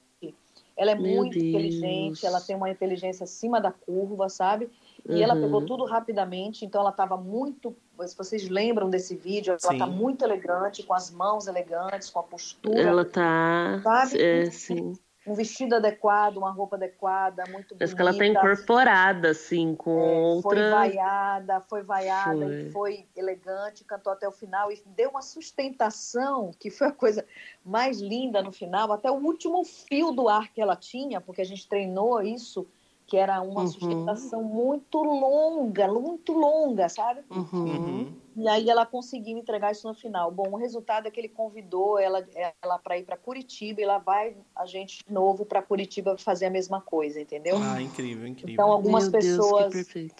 [0.78, 1.44] ela é Meu muito Deus.
[1.44, 4.70] inteligente, ela tem uma inteligência acima da curva, sabe?
[5.08, 5.22] E uhum.
[5.22, 7.76] ela pegou tudo rapidamente, então ela estava muito.
[8.06, 12.22] Se vocês lembram desse vídeo, ela está muito elegante, com as mãos elegantes, com a
[12.22, 12.80] postura.
[12.80, 13.80] Ela está.
[13.82, 14.22] Sabe?
[14.22, 14.94] É, sim
[15.28, 17.84] um vestido adequado, uma roupa adequada, muito bonita.
[17.84, 20.50] Acho que ela está incorporada, assim, com é, outra...
[20.50, 22.62] Foi vaiada, foi vaiada foi.
[22.62, 27.24] e foi elegante, cantou até o final e deu uma sustentação, que foi a coisa
[27.64, 31.46] mais linda no final, até o último fio do ar que ela tinha, porque a
[31.46, 32.66] gente treinou isso
[33.08, 33.66] que era uma uhum.
[33.66, 37.22] sustentação muito longa, muito longa, sabe?
[37.30, 37.46] Uhum.
[37.52, 38.12] uhum.
[38.36, 40.30] E aí ela conseguiu entregar isso no final.
[40.30, 42.24] Bom, o resultado é que ele convidou ela,
[42.62, 46.46] ela para ir para Curitiba e lá vai a gente de novo para Curitiba fazer
[46.46, 47.56] a mesma coisa, entendeu?
[47.56, 48.52] Ah, incrível, incrível.
[48.52, 50.12] Então algumas Meu pessoas, Deus,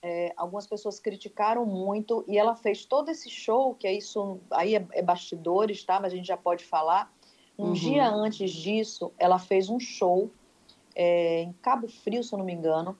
[0.00, 4.76] é, algumas pessoas criticaram muito e ela fez todo esse show que é isso, aí
[4.76, 5.98] é, é bastidores, tá?
[6.00, 7.12] Mas a gente já pode falar.
[7.58, 7.72] Um uhum.
[7.72, 10.30] dia antes disso, ela fez um show
[10.98, 12.98] é, em Cabo Frio, se eu não me engano.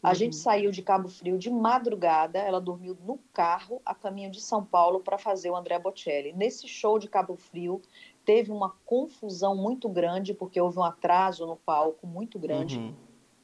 [0.00, 0.14] A uhum.
[0.14, 4.64] gente saiu de Cabo Frio de madrugada, ela dormiu no carro a caminho de São
[4.64, 6.32] Paulo para fazer o André Bocelli.
[6.32, 7.82] Nesse show de Cabo Frio,
[8.24, 12.78] teve uma confusão muito grande, porque houve um atraso no palco muito grande.
[12.78, 12.94] Uhum.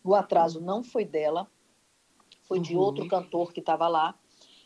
[0.05, 1.51] O atraso não foi dela,
[2.42, 2.62] foi uhum.
[2.62, 4.14] de outro cantor que estava lá.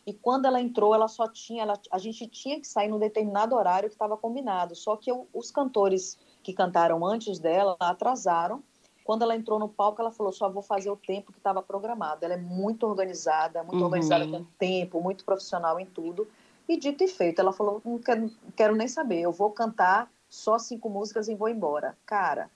[0.04, 3.54] E quando ela entrou, ela só tinha, ela, a gente tinha que sair num determinado
[3.54, 4.74] horário que estava combinado.
[4.74, 8.62] Só que eu, os cantores que cantaram antes dela atrasaram
[9.06, 12.24] quando ela entrou no palco, ela falou: só vou fazer o tempo que estava programado.
[12.24, 13.84] Ela é muito organizada, muito uhum.
[13.84, 16.26] organizada com o tempo, muito profissional em tudo.
[16.68, 20.58] E dito e feito, ela falou: não quero, quero nem saber, eu vou cantar só
[20.58, 21.96] cinco músicas e vou embora.
[22.04, 22.50] Cara,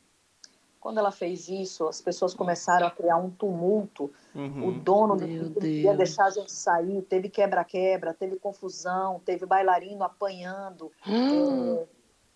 [0.81, 4.11] Quando ela fez isso, as pessoas começaram a criar um tumulto.
[4.35, 4.69] Uhum.
[4.69, 5.97] O dono do Meu clube ia Deus.
[5.99, 11.87] deixar a gente sair, teve quebra-quebra, teve confusão, teve bailarino apanhando, Hum, é,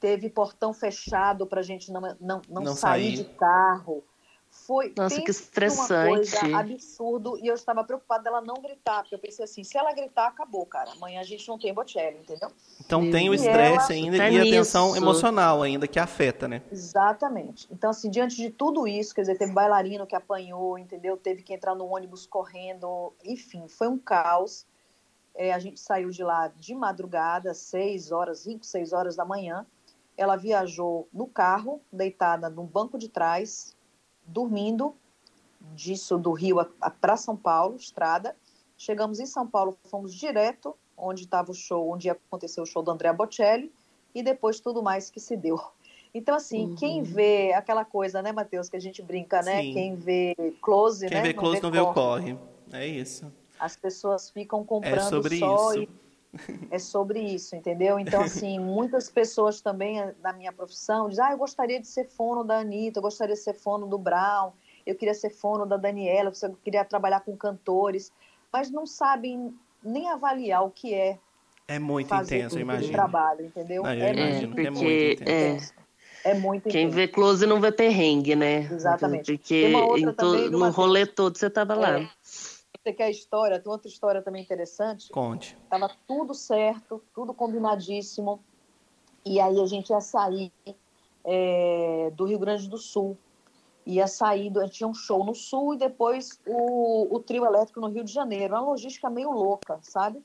[0.04, 3.16] teve portão fechado para a gente não, não, não, Não sair, sair.
[3.16, 4.04] de carro.
[4.50, 6.06] Foi Nossa, que estressante.
[6.06, 9.94] coisa absurdo e eu estava preocupada dela não gritar, porque eu pensei assim, se ela
[9.94, 10.92] gritar, acabou, cara.
[10.92, 12.50] Amanhã a gente não tem Bocelli, entendeu?
[12.84, 14.98] Então Meu tem o estresse E ainda ela- e a Tá tensão nisso.
[14.98, 16.60] emocional ainda que afeta, né?
[16.70, 17.66] Exatamente.
[17.72, 21.16] Então, assim, diante de tudo isso, quer dizer, teve bailarino que apanhou, entendeu?
[21.16, 24.66] Teve que entrar no ônibus correndo, enfim, foi um caos.
[25.34, 29.66] É, a gente saiu de lá de madrugada, seis horas, cinco, seis horas da manhã.
[30.16, 33.76] Ela viajou no carro, deitada no banco de trás,
[34.26, 34.94] dormindo,
[35.74, 36.64] disso do Rio
[37.00, 38.36] para São Paulo, estrada.
[38.76, 42.82] Chegamos em São Paulo, fomos direto onde estava o show, onde ia acontecer o show
[42.82, 43.72] do André Bocelli,
[44.14, 45.60] e depois tudo mais que se deu.
[46.14, 46.74] Então, assim, Uhum.
[46.76, 49.62] quem vê aquela coisa, né, Matheus, que a gente brinca, né?
[49.62, 49.72] Sim.
[49.72, 51.22] Quem vê close, Quem né?
[51.24, 52.34] vê close não vê o corre.
[52.34, 52.38] corre.
[52.72, 53.32] É isso.
[53.58, 55.80] As pessoas ficam comprando É sobre só isso.
[55.82, 55.88] e
[56.70, 57.98] é sobre isso, entendeu?
[57.98, 62.04] Então, assim, muitas pessoas também eh, na minha profissão dizem, ah, eu gostaria de ser
[62.08, 64.52] fono da Anitta, eu gostaria de ser fono do Brown,
[64.86, 68.12] eu queria ser fono da Daniela, eu queria trabalhar com cantores,
[68.52, 71.18] mas não sabem nem avaliar o que é
[71.68, 72.92] É muito fazer intenso, tipo de imagino.
[72.92, 73.82] trabalho, entendeu?
[73.82, 75.72] Não, eu é imagino muito que é porque muito é, intenso.
[76.24, 76.96] É muito quem intenso.
[76.96, 78.68] vê close não vê perrengue, né?
[78.72, 79.36] Exatamente.
[79.36, 82.00] Porque Tem uma outra em também, no rolê todo você tava lá.
[82.00, 82.08] É.
[82.84, 83.58] Você quer a história?
[83.58, 85.10] Tem outra história também interessante.
[85.10, 85.56] Conte.
[85.70, 88.44] Tava tudo certo, tudo combinadíssimo.
[89.24, 90.52] E aí a gente ia sair
[91.24, 93.16] é, do Rio Grande do Sul.
[93.86, 97.88] Ia sair, do- tinha um show no Sul e depois o, o trio elétrico no
[97.88, 98.52] Rio de Janeiro.
[98.52, 100.22] Uma logística meio louca, sabe?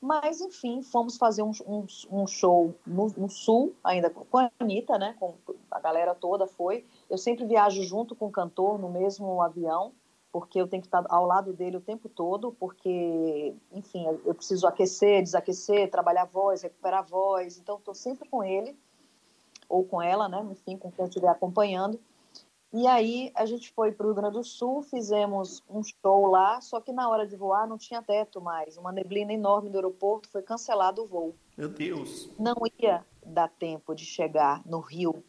[0.00, 4.96] Mas, enfim, fomos fazer um, um, um show no, no Sul, ainda com a Anitta,
[4.98, 5.14] né?
[5.20, 5.34] Com
[5.70, 6.86] a galera toda foi.
[7.10, 9.92] Eu sempre viajo junto com o cantor no mesmo avião,
[10.30, 14.66] porque eu tenho que estar ao lado dele o tempo todo, porque, enfim, eu preciso
[14.66, 17.58] aquecer, desaquecer, trabalhar a voz, recuperar a voz.
[17.58, 18.76] Então, estou sempre com ele,
[19.68, 20.46] ou com ela, né?
[20.50, 21.98] Enfim, com quem eu estiver acompanhando.
[22.70, 26.60] E aí a gente foi para o Rio Grande do Sul, fizemos um show lá,
[26.60, 28.76] só que na hora de voar não tinha teto mais.
[28.76, 31.34] Uma neblina enorme do aeroporto, foi cancelado o voo.
[31.56, 32.28] Meu Deus.
[32.38, 35.24] Não ia dar tempo de chegar no Rio,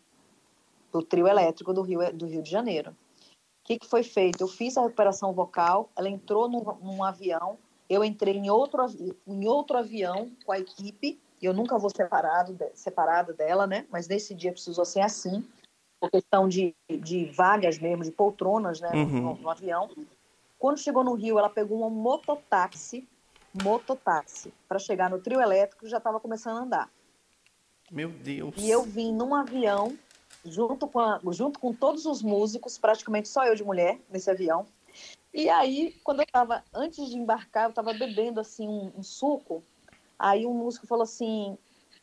[0.91, 2.93] do trio elétrico do Rio, do Rio de Janeiro.
[3.69, 4.41] O que, que foi feito?
[4.41, 7.55] Eu fiz a recuperação vocal, ela entrou num, num avião,
[7.87, 8.83] eu entrei em outro,
[9.27, 13.85] em outro avião com a equipe, e eu nunca vou separado, separado dela, né?
[13.91, 15.45] Mas nesse dia precisou ser assim,
[15.99, 18.89] por questão de, de vagas mesmo, de poltronas, né?
[18.91, 19.21] Uhum.
[19.21, 19.87] No, no avião.
[20.57, 23.07] Quando chegou no Rio, ela pegou um mototáxi,
[23.53, 26.89] mototáxi, para chegar no trio elétrico, já estava começando a andar.
[27.91, 28.55] Meu Deus.
[28.57, 29.95] E eu vim num avião,
[30.45, 34.65] junto com, a- junto com todos os músicos, praticamente só eu de mulher nesse avião.
[35.33, 39.63] E aí, quando eu estava, antes de embarcar, eu estava bebendo assim um, um suco.
[40.17, 41.57] Aí um músico falou assim: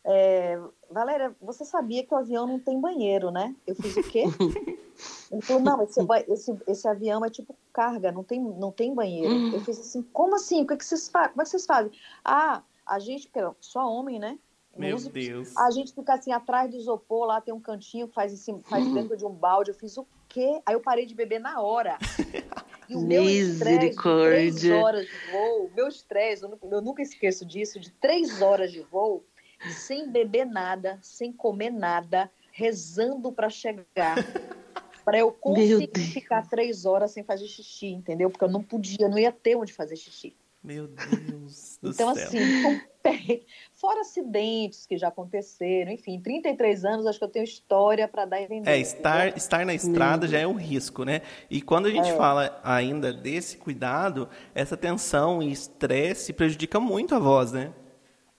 [0.04, 0.58] é,
[0.90, 3.54] Valéria, você sabia que o avião não tem banheiro, né?
[3.66, 4.24] Eu fiz o quê?
[5.30, 9.34] Ele falou: não, esse, esse, esse avião é tipo carga, não tem, não tem banheiro.
[9.34, 9.52] Hum.
[9.52, 10.62] Eu fiz assim: como assim?
[10.62, 11.30] O que, que vocês fazem?
[11.30, 11.92] Como é que vocês fazem?
[12.24, 14.38] Ah, a gente, porque sou homem, né?
[14.78, 15.56] Meu Deus.
[15.56, 18.60] a gente fica assim atrás do isopor, lá tem um cantinho que faz, em cima,
[18.60, 19.70] faz dentro de um balde.
[19.70, 20.60] Eu fiz o quê?
[20.66, 21.98] Aí eu parei de beber na hora.
[22.88, 27.44] E o meu estresse de três horas de voo, meu estresse, eu, eu nunca esqueço
[27.44, 29.24] disso, de três horas de voo,
[29.70, 34.16] sem beber nada, sem comer nada, rezando para chegar.
[35.04, 38.30] Para eu conseguir ficar três horas sem fazer xixi, entendeu?
[38.30, 40.36] Porque eu não podia, não ia ter onde fazer xixi.
[40.66, 42.24] Meu Deus do Então, céu.
[42.26, 43.46] assim, um perrengue.
[43.72, 48.40] fora acidentes que já aconteceram, enfim, 33 anos, acho que eu tenho história para dar
[48.40, 48.68] e vender.
[48.68, 49.36] É, estar, entendeu?
[49.36, 51.22] estar na estrada já é um risco, né?
[51.48, 52.16] E quando a gente É.
[52.16, 57.72] fala ainda desse cuidado, essa tensão e estresse prejudica muito a voz, né?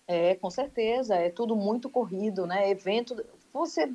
[0.06, 2.70] É, com certeza, é tudo muito corrido, né?
[2.70, 3.16] Evento,
[3.54, 3.90] você,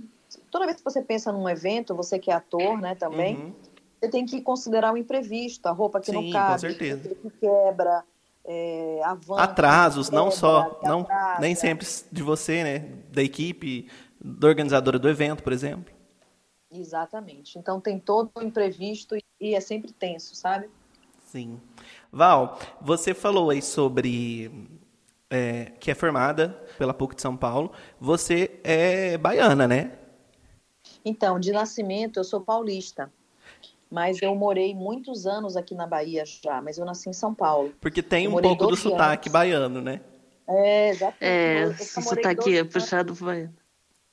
[0.51, 3.53] toda vez que você pensa num evento, você que é ator, né, também, Uhum.
[4.01, 7.01] você tem que considerar o imprevisto, a roupa que Sim, não com cabe, certeza.
[7.11, 8.05] aquilo que quebra,
[8.45, 11.41] é, a van Atrasos, não quebra, só, não, atrasa.
[11.41, 12.79] nem sempre de você, né?
[13.11, 13.89] Da equipe,
[14.21, 15.93] da organizadora do evento, por exemplo.
[16.71, 17.59] Exatamente.
[17.59, 20.69] Então tem todo o imprevisto e é sempre tenso, sabe?
[21.27, 21.61] Sim.
[22.11, 24.69] Val, você falou aí sobre
[25.31, 27.73] é, que é formada pela PUC de São Paulo.
[28.01, 29.99] Você é baiana, né?
[31.05, 33.11] Então, de nascimento, eu sou paulista.
[33.93, 37.75] Mas eu morei muitos anos aqui na Bahia já, mas eu nasci em São Paulo.
[37.79, 39.33] Porque tem um pouco do 12 sotaque anos.
[39.33, 40.01] baiano, né?
[40.49, 41.17] É, exatamente.
[41.21, 43.51] É, morei sotaque 12 é puxado vai.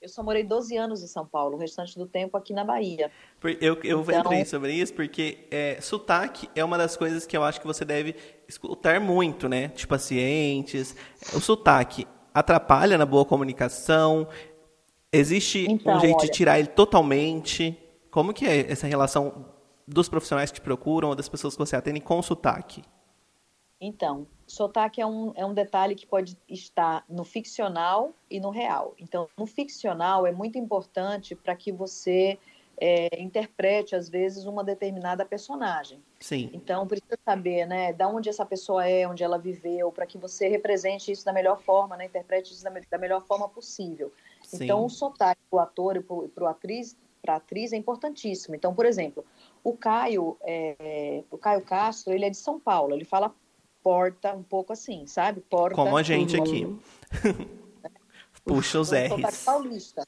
[0.01, 3.09] Eu só morei 12 anos em São Paulo, o restante do tempo aqui na Bahia.
[3.61, 7.43] Eu, eu Então- entrei sobre isso porque é, sotaque é uma das coisas que eu
[7.43, 8.15] acho que você deve
[8.49, 9.67] escutar muito, né?
[9.75, 10.93] De pacientes.
[11.33, 14.27] O sotaque atrapalha na boa comunicação?
[15.11, 17.77] Existe Então, um jeito de olha- tirar ele totalmente?
[18.11, 19.45] Como que é essa relação
[19.89, 22.83] dos profissionais que te procuram ou das pessoas que você atende com o sotaque?
[23.81, 28.93] Então, sotaque é um, é um detalhe que pode estar no ficcional e no real.
[28.99, 32.37] Então, no ficcional é muito importante para que você
[32.79, 36.01] é, interprete, às vezes, uma determinada personagem.
[36.19, 36.49] Sim.
[36.53, 40.49] Então, precisa saber, né, da onde essa pessoa é, onde ela viveu, para que você
[40.49, 44.11] represente isso da melhor forma, né, interprete isso da, da melhor forma possível.
[44.43, 44.65] Sim.
[44.65, 46.97] Então, o sotaque do ator e para a atriz,
[47.27, 48.55] atriz é importantíssimo.
[48.55, 49.23] Então, por exemplo,
[49.63, 53.33] o Caio, é, o Caio Castro, ele é de São Paulo, ele fala
[53.83, 55.41] porta um pouco assim, sabe?
[55.41, 55.75] Porta.
[55.75, 56.79] Como a gente um- aqui.
[58.43, 59.43] Puxa os R's.
[59.43, 60.03] paulista.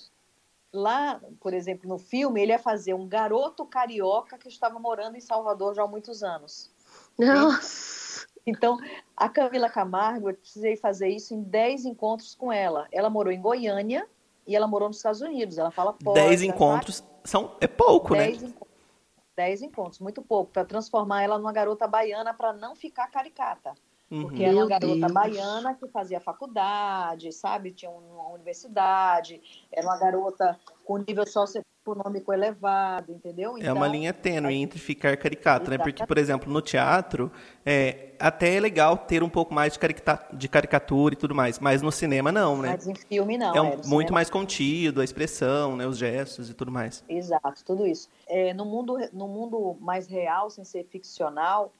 [0.73, 5.21] Lá, por exemplo, no filme, ele ia fazer um garoto carioca que estava morando em
[5.21, 6.71] Salvador já há muitos anos.
[7.17, 8.25] Nossa.
[8.45, 8.77] Então,
[9.15, 12.87] a Camila Camargo, eu precisei fazer isso em 10 encontros com ela.
[12.91, 14.07] Ela morou em Goiânia
[14.47, 15.57] e ela morou nos Estados Unidos.
[15.57, 16.21] Ela fala porta.
[16.21, 16.51] Dez sabe?
[16.51, 18.27] encontros são, é pouco, né?
[18.27, 18.70] 10 encontros.
[19.36, 23.74] 10 encontros, muito pouco, para transformar ela numa garota baiana para não ficar caricata.
[24.10, 24.24] Uhum.
[24.24, 25.12] Porque era Meu uma garota Deus.
[25.12, 27.72] baiana que fazia faculdade, sabe?
[27.72, 29.41] Tinha uma universidade,
[29.72, 31.26] era uma garota com nível
[31.91, 33.58] socioeconômico elevado, entendeu?
[33.58, 35.77] É uma Então, linha tênue entre ficar caricato, né?
[35.77, 36.08] Porque, Exatamente.
[36.08, 37.32] por exemplo, no teatro,
[37.65, 41.60] é, até é legal ter um pouco mais de, caricata- de caricatura e tudo mais,
[41.60, 42.69] mas no cinema não, né?
[42.69, 43.56] Mas em filme não.
[43.56, 45.86] é um- no muito cinema mais contido, a expressão, né?
[45.86, 47.04] Os gestos e tudo mais.
[47.08, 48.10] Exato, tudo isso.
[48.27, 51.73] É, no, mundo, no mundo mais real, sem ser ficcional,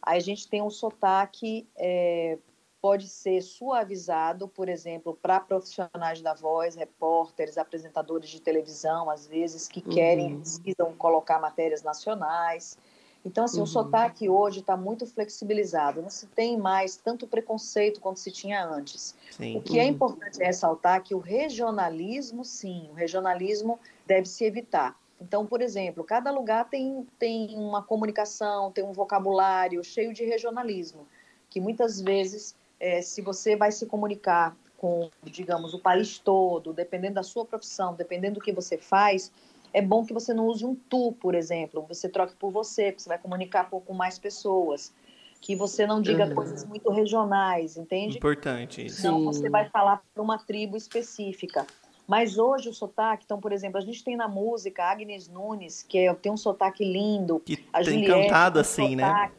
[0.00, 2.38] a gente tem um sotaque, é,
[2.82, 9.68] pode ser suavizado, por exemplo, para profissionais da voz, repórteres, apresentadores de televisão, às vezes,
[9.68, 12.76] que querem, precisam colocar matérias nacionais.
[13.24, 18.18] Então, assim, o sotaque hoje está muito flexibilizado, não se tem mais tanto preconceito quanto
[18.18, 19.14] se tinha antes.
[19.30, 19.58] Sim.
[19.58, 24.98] O que é importante ressaltar é que o regionalismo, sim, o regionalismo deve se evitar.
[25.20, 31.06] Então, por exemplo, cada lugar tem, tem uma comunicação, tem um vocabulário cheio de regionalismo,
[31.48, 37.14] que muitas vezes, eh, se você vai se comunicar com, digamos, o país todo, dependendo
[37.14, 39.30] da sua profissão, dependendo do que você faz,
[39.72, 43.02] é bom que você não use um tu, por exemplo, você troque por você, porque
[43.04, 44.92] você vai comunicar com mais pessoas,
[45.40, 46.34] que você não diga Uhum.
[46.34, 48.18] coisas muito regionais, entende?
[48.18, 49.06] Importante isso.
[49.06, 51.64] Não, você vai falar para uma tribo específica.
[52.08, 55.98] Mas hoje o sotaque, então, por exemplo, a gente tem na música Agnes Nunes, que
[55.98, 59.30] é- tem um sotaque lindo, Que a tem Juliette cantado tem um assim, né?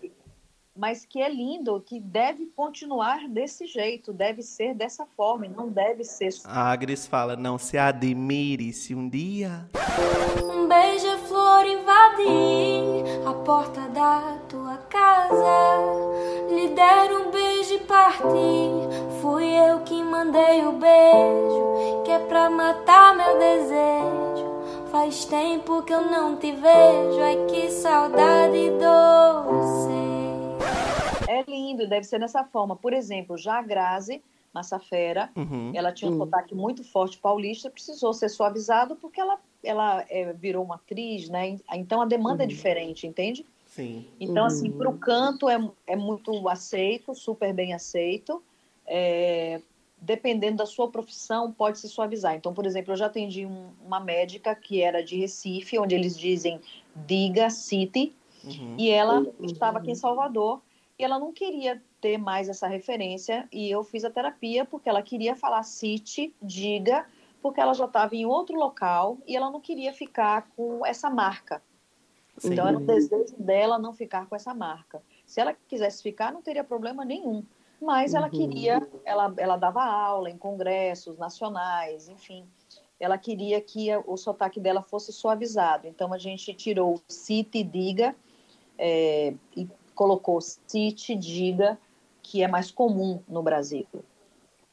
[0.75, 5.69] Mas que é lindo, que deve continuar desse jeito, deve ser dessa forma, e não
[5.69, 9.69] deve ser A Agnes fala, não se admire se um dia...
[10.43, 16.49] Um beija-flor invadir a porta da tua casa.
[16.49, 19.21] Lhe der um beijo e partir.
[19.21, 24.89] Fui eu que mandei o beijo, que é pra matar meu desejo.
[24.91, 30.22] Faz tempo que eu não te vejo, ai que saudade doce.
[31.45, 32.75] É lindo, deve ser dessa forma.
[32.75, 34.21] Por exemplo, já a Grazi
[34.53, 35.71] Massafera, Uhum.
[35.73, 40.63] ela tinha um sotaque muito forte paulista, precisou ser suavizado porque ela, ela é, virou
[40.63, 41.57] uma atriz, né?
[41.73, 43.45] Então a demanda é diferente, entende?
[43.65, 44.05] Sim.
[44.19, 48.43] Então, assim, para o canto é, é muito aceito, super bem aceito.
[48.85, 49.59] É,
[49.99, 52.35] dependendo da sua profissão, pode se suavizar.
[52.35, 56.17] Então, por exemplo, eu já atendi um- uma médica que era de Recife, onde eles
[56.17, 56.59] dizem
[57.07, 58.75] diga city, Uhum.
[58.77, 60.61] e ela estava aqui em Salvador
[60.97, 65.01] e ela não queria ter mais essa referência e eu fiz a terapia porque ela
[65.01, 67.05] queria falar city, diga,
[67.41, 71.61] porque ela já estava em outro local e ela não queria ficar com essa marca.
[72.37, 72.53] Sim.
[72.53, 75.01] Então era um desejo dela não ficar com essa marca.
[75.25, 77.43] Se ela quisesse ficar, não teria problema nenhum.
[77.81, 82.47] Mas ela queria, ela, ela dava aula em congressos nacionais, enfim.
[82.97, 85.85] Ela queria que o sotaque dela fosse suavizado.
[85.85, 88.15] Então a gente tirou cite e diga
[88.77, 91.77] é, e colocou cite, diga,
[92.21, 93.87] que é mais comum no Brasil.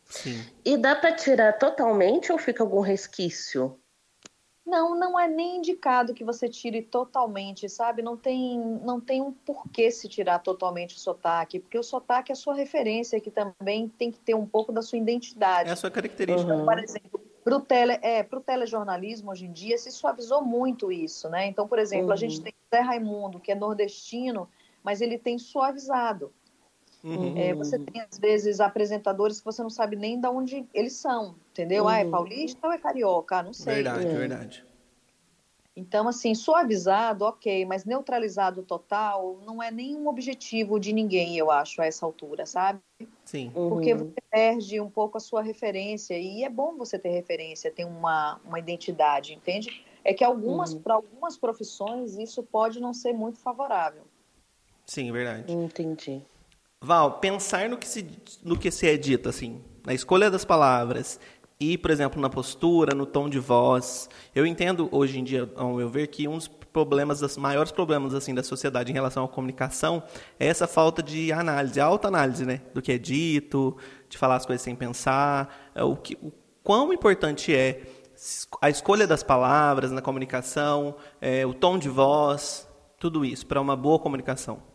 [0.05, 0.45] Sim.
[0.65, 3.79] E dá para tirar totalmente ou fica algum resquício?
[4.67, 8.03] Não, não é nem indicado que você tire totalmente, sabe?
[8.03, 12.35] Não tem, não tem um porquê se tirar totalmente o sotaque, porque o sotaque é
[12.35, 15.69] a sua referência, que também tem que ter um pouco da sua identidade.
[15.69, 16.55] É a sua característica.
[16.55, 16.65] Uhum.
[16.65, 21.29] Por exemplo, para o tele, é, pro telejornalismo hoje em dia se suavizou muito isso,
[21.29, 21.47] né?
[21.47, 24.49] Então, por exemplo, a gente tem Zé Raimundo, que é nordestino,
[24.83, 26.33] mas ele tem suavizado.
[27.03, 27.33] Uhum.
[27.37, 31.37] É, você tem, às vezes, apresentadores que você não sabe nem de onde eles são,
[31.51, 31.89] entendeu?
[31.89, 32.11] Ah, é Uhum.
[32.11, 33.39] paulista ou é carioca?
[33.39, 33.77] Ah, não sei.
[33.77, 34.15] Verdade, É.
[34.19, 34.67] verdade.
[35.77, 41.81] Então, assim, suavizado, ok, mas neutralizado total não é nenhum objetivo de ninguém, eu acho,
[41.81, 42.81] a essa altura, sabe?
[43.25, 43.51] Sim.
[43.55, 43.99] Porque Uhum.
[44.01, 48.41] você perde um pouco a sua referência, e é bom você ter referência, ter uma,
[48.45, 49.85] uma identidade, entende?
[50.05, 50.83] É que algumas, Uhum.
[50.83, 54.03] para algumas profissões, isso pode não ser muito favorável.
[54.91, 55.53] Sim, verdade.
[55.53, 56.21] Entendi.
[56.83, 58.05] Val, pensar no que, se,
[58.43, 61.21] no que se é dito, assim, na escolha das palavras
[61.61, 64.11] e, por exemplo, na postura, no tom de voz.
[64.35, 68.15] Eu entendo hoje em dia, ao meu ver, que um dos problemas, dos maiores problemas
[68.15, 70.03] assim da sociedade em relação à comunicação
[70.41, 73.77] é essa falta de análise, autoanálise, né, do que é dito,
[74.09, 76.33] de falar as coisas sem pensar, é, o que, o
[76.65, 77.81] quão importante é
[78.61, 82.67] a escolha das palavras na comunicação, é, o tom de voz,
[82.99, 84.69] tudo isso para uma boa comunicação.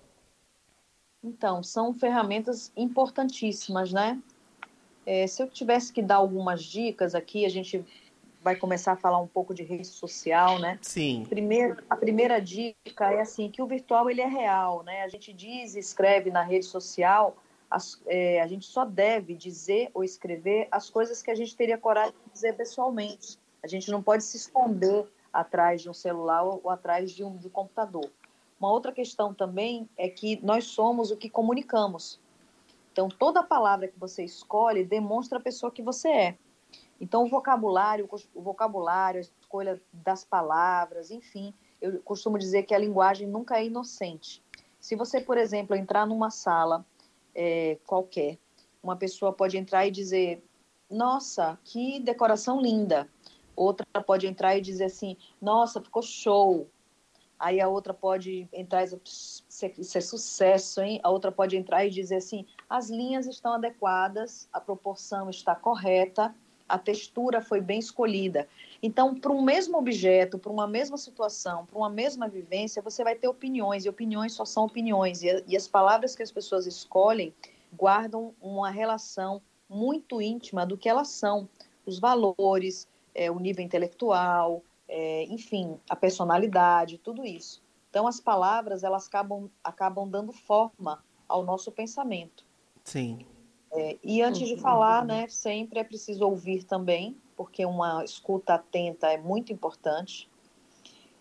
[1.25, 4.21] Então, são ferramentas importantíssimas, né?
[5.07, 7.83] É, se eu tivesse que dar algumas dicas aqui, a gente
[8.43, 10.77] vai começar a falar um pouco de rede social, né?
[10.83, 11.25] Sim.
[11.27, 15.01] Primeiro, a primeira dica é assim que o virtual ele é real, né?
[15.01, 17.35] A gente diz e escreve na rede social,
[17.71, 21.77] as- é, a gente só deve dizer ou escrever as coisas que a gente teria
[21.77, 23.39] coragem de dizer pessoalmente.
[23.63, 27.35] A gente não pode se esconder atrás de um celular ou, ou atrás de um,
[27.35, 28.11] de um computador.
[28.65, 32.19] Uma outra questão também é que nós somos o que comunicamos.
[32.91, 36.37] Então, toda palavra que você escolhe demonstra a pessoa que você é.
[36.99, 42.79] Então, o vocabulário, o vocabulário, a escolha das palavras, enfim, eu costumo dizer que a
[42.79, 44.41] linguagem nunca é inocente.
[44.79, 46.83] Se você, por exemplo, entrar numa sala
[47.35, 48.39] é, qualquer,
[48.81, 50.43] uma pessoa pode entrar e dizer:
[50.89, 53.07] Nossa, que decoração linda.
[53.55, 56.67] Outra pode entrar e dizer assim: Nossa, ficou show.
[57.45, 59.01] Aí a outra pode entrar e dizer:
[59.77, 60.99] Isso é- sucesso, hein?
[61.03, 66.33] A outra pode entrar e dizer assim: As linhas estão adequadas, a proporção está correta,
[66.67, 68.47] a textura foi bem escolhida.
[68.81, 73.13] Então, para um mesmo objeto, para uma mesma situação, para uma mesma vivência, você vai
[73.13, 75.21] ter opiniões, e opiniões só são opiniões.
[75.21, 77.31] E, e as palavras que as pessoas escolhem
[77.71, 79.39] guardam uma relação
[79.69, 81.47] muito íntima do que elas são,
[81.85, 87.63] os valores, é, o nível intelectual, é, enfim, a personalidade, tudo isso.
[87.89, 92.45] Então, as palavras elas acabam, acabam dando forma ao nosso pensamento.
[92.83, 93.25] Sim.
[93.71, 99.07] É, e antes de falar, né, sempre é preciso ouvir também, porque uma escuta atenta
[99.07, 100.29] é muito importante.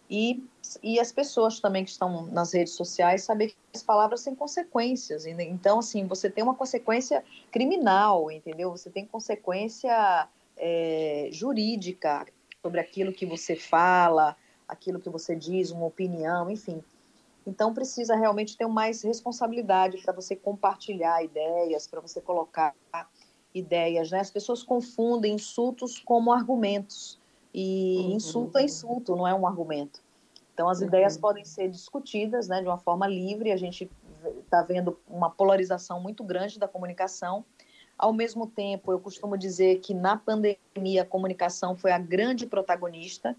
[0.08, 0.44] E,
[0.82, 5.26] e as pessoas também que estão nas redes sociais saber que as palavras têm consequências.
[5.26, 8.70] Então, assim, você tem uma consequência criminal, entendeu?
[8.70, 12.26] Você tem consequência é, jurídica
[12.64, 14.34] sobre aquilo que você fala,
[14.66, 16.82] aquilo que você diz, uma opinião, enfim.
[17.46, 22.74] Então precisa realmente ter mais responsabilidade para você compartilhar ideias, para você colocar
[23.54, 24.20] ideias, né?
[24.20, 27.20] As pessoas confundem insultos como argumentos
[27.52, 28.12] e Uhum.
[28.12, 30.00] insulto é insulto, não é um argumento.
[30.54, 33.52] Então as ideias podem ser discutidas, né, de uma forma livre.
[33.52, 33.90] A gente
[34.42, 37.44] está vendo uma polarização muito grande da comunicação.
[37.98, 43.36] Ao mesmo tempo, eu costumo dizer que na pandemia a comunicação foi a grande protagonista.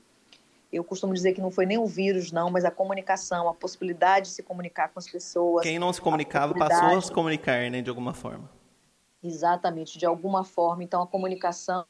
[0.72, 4.28] Eu costumo dizer que não foi nem o vírus, não, mas a comunicação, a possibilidade
[4.28, 5.64] de se comunicar com as pessoas.
[5.64, 6.82] Quem não se comunicava possibilidade.
[6.82, 8.50] passou a se comunicar, né, de alguma forma.
[9.22, 10.84] Exatamente, de alguma forma.
[10.84, 11.86] Então, a comunicação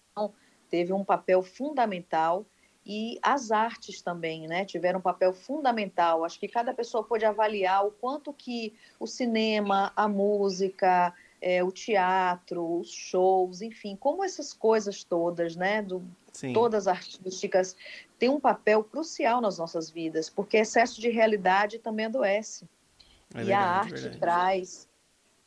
[0.69, 2.45] teve um papel fundamental
[2.85, 6.23] e as artes também, né, tiveram um papel fundamental.
[6.23, 11.13] Acho que cada pessoa pôde avaliar o quanto que o cinema, a música,
[11.45, 16.53] é, o teatro, os shows, enfim, como essas coisas todas, né, do, Sim.
[16.53, 17.77] todas artísticas,
[18.17, 22.67] têm um papel crucial nas nossas vidas, porque excesso de realidade também adoece.
[23.35, 24.19] É e verdade, a arte verdade.
[24.19, 24.89] traz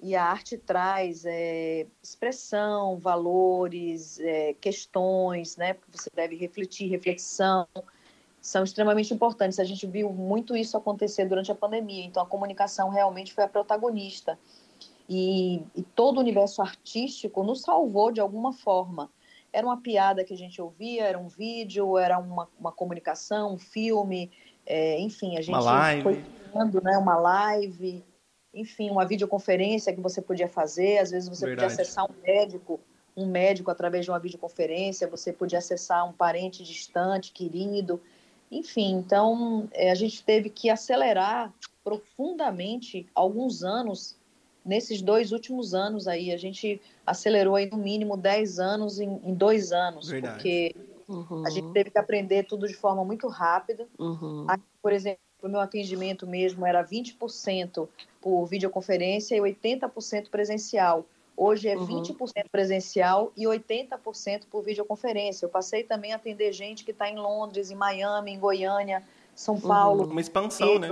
[0.01, 5.75] e a arte traz é, expressão, valores, é, questões, né?
[5.75, 7.67] Porque você deve refletir, reflexão,
[8.41, 9.59] são extremamente importantes.
[9.59, 12.05] A gente viu muito isso acontecer durante a pandemia.
[12.05, 14.39] Então a comunicação realmente foi a protagonista
[15.09, 19.11] e, e todo o universo artístico nos salvou de alguma forma.
[19.51, 23.59] Era uma piada que a gente ouvia, era um vídeo, era uma, uma comunicação, um
[23.59, 24.31] filme,
[24.67, 26.03] é, enfim, a gente Uma live.
[26.03, 28.05] foi criando né, uma live,
[28.53, 30.99] enfim, uma videoconferência que você podia fazer.
[30.99, 31.73] Às vezes você Verdade.
[31.73, 32.79] podia acessar um médico,
[33.17, 37.99] um médico através de uma videoconferência, você podia acessar um parente distante, querido.
[38.53, 41.53] Enfim, então é, a gente teve que acelerar
[41.83, 44.18] profundamente alguns anos
[44.69, 46.31] nesses dois últimos anos aí.
[46.31, 50.35] A gente acelerou aí no mínimo 10 anos em, em dois anos, Verdade.
[50.35, 50.77] porque
[51.09, 51.43] Uhum.
[51.47, 53.89] a gente teve que aprender tudo de forma muito rápida.
[53.99, 54.45] Uhum.
[54.47, 57.89] Aqui, por exemplo, o meu atendimento mesmo era 20%
[58.21, 61.07] por videoconferência e 80% presencial.
[61.35, 61.87] Hoje é Uhum.
[62.03, 65.47] 20% presencial e 80% por videoconferência.
[65.47, 69.03] Eu passei também a atender gente que está em Londres, em Miami, em Goiânia,
[69.35, 70.05] São Paulo.
[70.05, 70.89] Uma expansão, né?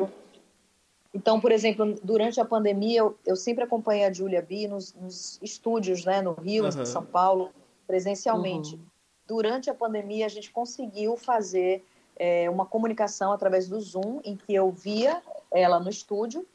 [1.17, 5.39] Então, por exemplo, durante a pandemia, eu, eu sempre acompanhei a Julia B nos, nos
[5.41, 6.83] estúdios, né, no Rio, Aham.
[6.83, 7.51] em São Paulo,
[7.87, 8.75] presencialmente.
[8.75, 8.83] Uhum.
[9.27, 11.83] Durante a pandemia, a gente conseguiu fazer
[12.17, 16.47] é, uma comunicação através do Zoom, em que eu via ela no estúdio,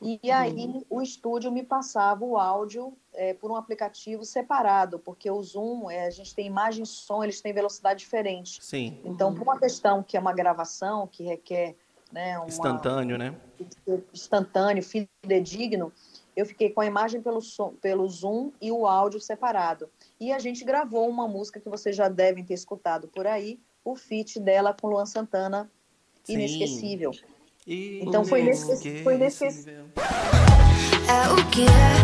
[0.00, 5.42] e aí o estúdio me passava o áudio é, por um aplicativo separado, porque o
[5.42, 8.64] Zoom, é, a gente tem imagem e som, eles têm velocidade diferente.
[8.64, 8.98] Sim.
[9.04, 11.76] Então, por uma questão que é uma gravação, que requer
[12.16, 13.34] né, uma, Instantâneo, né?
[14.12, 15.92] instantâneo, fidedigno,
[16.34, 19.90] eu fiquei com a imagem pelo, som, pelo Zoom e o áudio separado.
[20.18, 23.94] E a gente gravou uma música que vocês já devem ter escutado por aí, o
[23.94, 25.70] feat dela com Luan Santana,
[26.24, 26.32] Sim.
[26.34, 27.10] inesquecível.
[27.66, 29.84] Então foi inesque- foi inesquecível.
[29.96, 31.96] É o que é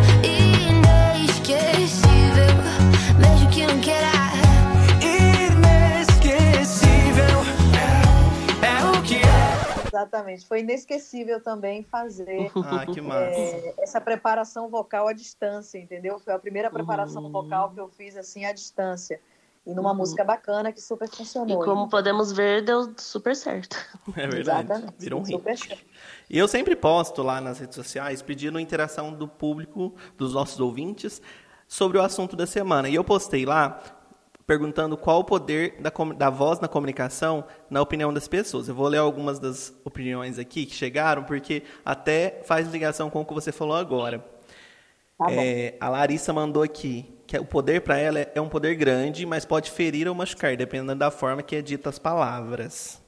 [0.69, 2.53] inesquecível,
[3.19, 4.42] mesmo que não queira.
[9.93, 10.47] Exatamente.
[10.47, 13.21] Foi inesquecível também fazer Ah, que massa.
[13.25, 16.19] é, essa preparação vocal à distância, entendeu?
[16.19, 19.21] Foi a primeira preparação vocal que eu fiz assim à distância.
[19.65, 21.63] E numa música bacana que super E funcionou.
[21.65, 23.77] como podemos ver, deu super certo.
[24.17, 24.65] É verdade.
[24.73, 24.95] Exatamente.
[24.99, 25.37] Virou um hit.
[25.37, 25.85] super certo.
[26.29, 31.23] E eu sempre posto lá nas redes sociais pedindo interação do público, dos nossos ouvintes,
[31.69, 32.89] sobre o assunto da semana.
[32.89, 33.81] E eu postei lá
[34.47, 38.69] perguntando qual o poder da, da voz na comunicação na opinião das pessoas.
[38.69, 43.25] Eu vou ler algumas das opiniões aqui que chegaram, porque até faz ligação com o
[43.25, 44.25] que você falou agora.
[45.19, 45.31] Tá.
[45.31, 49.25] É, a Larissa mandou aqui que o poder para ela é, é um poder grande,
[49.25, 53.01] mas pode ferir ou machucar, dependendo da forma que é dita as palavras.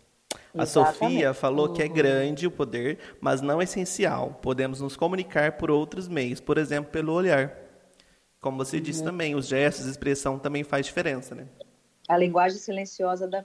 [0.57, 0.99] A Exatamente.
[0.99, 4.39] Sofia falou que é grande o poder, mas não essencial.
[4.41, 7.64] Podemos nos comunicar por outros meios, por exemplo, pelo olhar.
[8.45, 11.47] Como você disse também, os gestos, a expressão também faz diferença, né?
[12.07, 13.43] A linguagem silenciosa da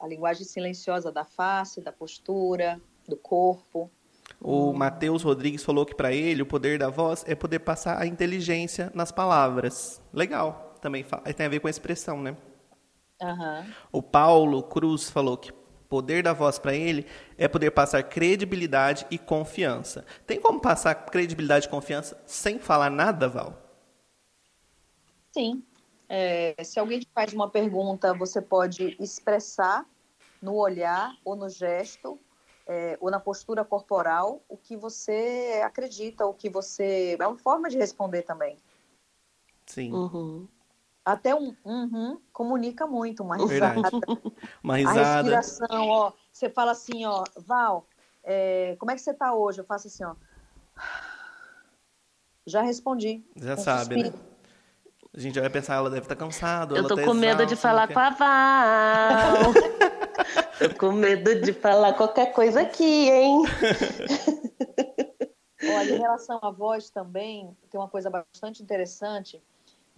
[0.00, 3.90] a linguagem silenciosa da face, da postura, do corpo.
[4.40, 8.06] O Matheus Rodrigues falou que para ele o poder da voz é poder passar a
[8.06, 10.00] inteligência nas palavras.
[10.14, 11.04] Legal, também
[11.36, 12.34] tem a ver com a expressão, né?
[13.20, 13.66] Aham.
[13.92, 15.52] O Paulo Cruz falou que
[15.90, 17.04] poder da voz para ele
[17.36, 20.06] é poder passar credibilidade e confiança.
[20.26, 23.67] Tem como passar credibilidade e confiança sem falar nada, Val?
[25.38, 25.62] Sim.
[26.08, 29.86] É, se alguém te faz uma pergunta, você pode expressar
[30.42, 32.18] no olhar ou no gesto
[32.66, 37.16] é, ou na postura corporal o que você acredita, o que você.
[37.20, 38.58] É uma forma de responder também.
[39.64, 40.48] Sim, Uhum.
[41.04, 43.90] Até um uhum comunica muito, uma risada.
[44.62, 45.22] Uma A risada.
[45.22, 46.12] respiração, ó.
[46.32, 47.86] Você fala assim, ó, Val,
[48.22, 49.60] é, como é que você tá hoje?
[49.60, 50.14] Eu faço assim, ó.
[52.46, 53.24] Já respondi.
[53.36, 54.12] Já sabe, né?
[55.14, 56.74] A gente vai pensar, ela deve estar cansada.
[56.74, 59.52] Eu ela tô tá com medo de exausta, falar com a Val.
[60.58, 63.42] tô com medo de falar qualquer coisa aqui, hein?
[65.62, 69.42] Olha, em relação à voz também, tem uma coisa bastante interessante.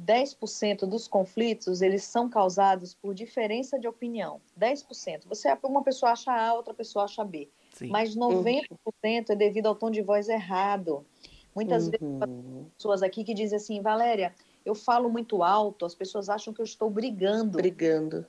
[0.03, 4.41] 10% dos conflitos, eles são causados por diferença de opinião.
[4.59, 5.27] 10%.
[5.29, 7.51] Você, uma pessoa acha A, outra pessoa acha B.
[7.75, 7.89] Sim.
[7.89, 11.05] Mas 90% é devido ao tom de voz errado.
[11.55, 12.67] Muitas vezes Uhum.
[12.77, 14.35] pessoas aqui que dizem assim, Valéria,
[14.65, 18.27] eu falo muito alto, as pessoas acham que eu estou brigando Brigando.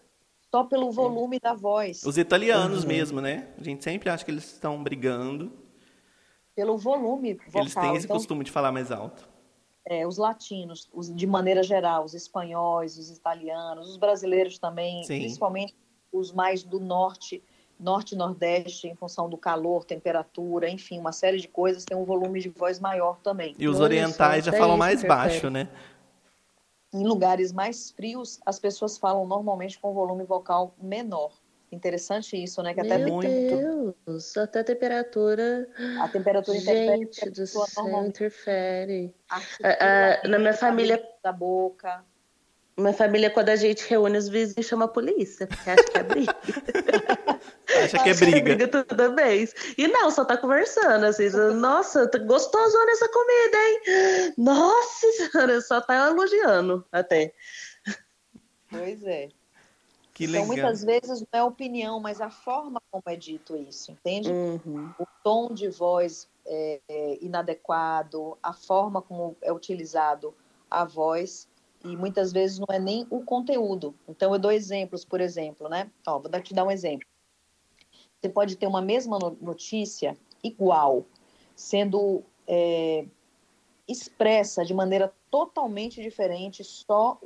[0.49, 3.49] só pelo volume da voz, Os italianos mesmo, né?
[3.59, 5.51] A gente sempre acha que eles estão brigando.
[6.55, 7.61] pelo volume vocal.
[7.61, 9.29] Eles têm esse Então, costume de falar mais alto.
[9.85, 15.19] é, os latinos, os, de maneira geral, os espanhóis, os italianos, os brasileiros também, Sim.
[15.19, 15.75] principalmente
[16.13, 17.41] os mais do norte,
[17.79, 22.03] norte e nordeste, em função do calor, temperatura, enfim, uma série de coisas, tem um
[22.05, 23.55] volume de voz maior também.
[23.57, 25.67] E os orientais já falam isso mais baixo, né?
[26.93, 31.31] Em lugares mais frios, as pessoas falam normalmente com volume vocal menor.
[31.71, 32.73] Interessante isso, né?
[32.73, 33.95] Que até Meu.
[34.05, 35.69] Deus, até a temperatura.
[36.01, 39.15] a temperatura interfere Gente a do céu, interfere.
[39.29, 39.41] Ah,
[39.79, 42.03] ah, na minha família- da boca.
[42.77, 46.03] Minha família, quando a gente reúne os vizinhos, chama a polícia, porque acha que é
[46.03, 46.35] briga.
[47.83, 48.67] Acha que é Acha briga.
[48.67, 49.53] toda vez.
[49.77, 54.33] E não, só tá conversando, assim, nossa, tá gostosona essa comida, hein?
[54.37, 57.33] Nossa senhora, só tá elogiando até.
[58.69, 59.29] Pois é.
[60.13, 60.47] Que então, legal.
[60.47, 64.29] muitas vezes não é opinião, mas a forma como é dito isso, entende?
[64.29, 64.93] Uhum.
[64.99, 70.35] O tom de voz é, é inadequado, a forma como é utilizado
[70.69, 71.47] a voz,
[71.83, 73.95] e muitas vezes não é nem o conteúdo.
[74.07, 75.89] Então, eu dou exemplos, por exemplo, né?
[76.07, 77.07] Ó, vou te dar um exemplo.
[78.19, 81.05] Você pode ter uma mesma no- notícia igual,
[81.55, 83.05] sendo é,
[83.87, 87.19] expressa de maneira totalmente diferente, só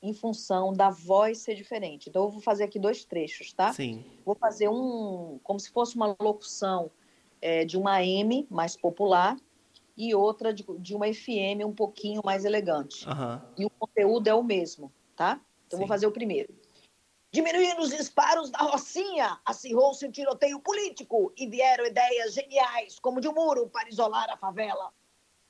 [0.00, 2.08] em função da voz ser diferente.
[2.08, 3.72] Então, eu vou fazer aqui dois trechos, tá?
[3.72, 4.04] Sim.
[4.24, 6.90] Vou fazer um, como se fosse uma locução
[7.40, 9.36] é, de uma M mais popular
[9.96, 13.08] e outra de, de uma FM um pouquinho mais elegante.
[13.08, 13.42] Aham.
[13.56, 15.40] E o conteúdo é o mesmo, tá?
[15.66, 15.82] Então, Sim.
[15.82, 16.54] vou fazer o primeiro.
[17.30, 23.28] Diminuindo os disparos da Rocinha, acirrou-se o tiroteio político e vieram ideias geniais, como de
[23.28, 24.92] um muro para isolar a favela.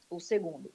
[0.08, 0.72] O segundo.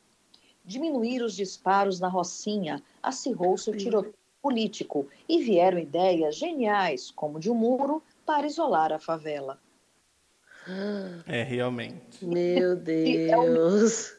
[0.66, 7.50] Diminuir os disparos na Rocinha, acirrou-se o tiroteio político e vieram ideias geniais, como de
[7.50, 9.58] um muro para isolar a favela.
[11.28, 12.26] É, realmente.
[12.26, 14.18] Meu É Deus.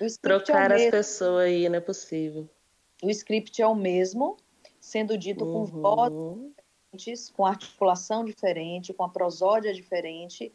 [0.00, 2.48] O script, Trocar é, o as mesmo, pessoas aí não é possível.
[3.02, 4.36] o script é o mesmo,
[4.80, 6.52] sendo dito com voz Uhum.
[6.92, 10.52] diferentes, com articulação diferente, com a prosódia diferente,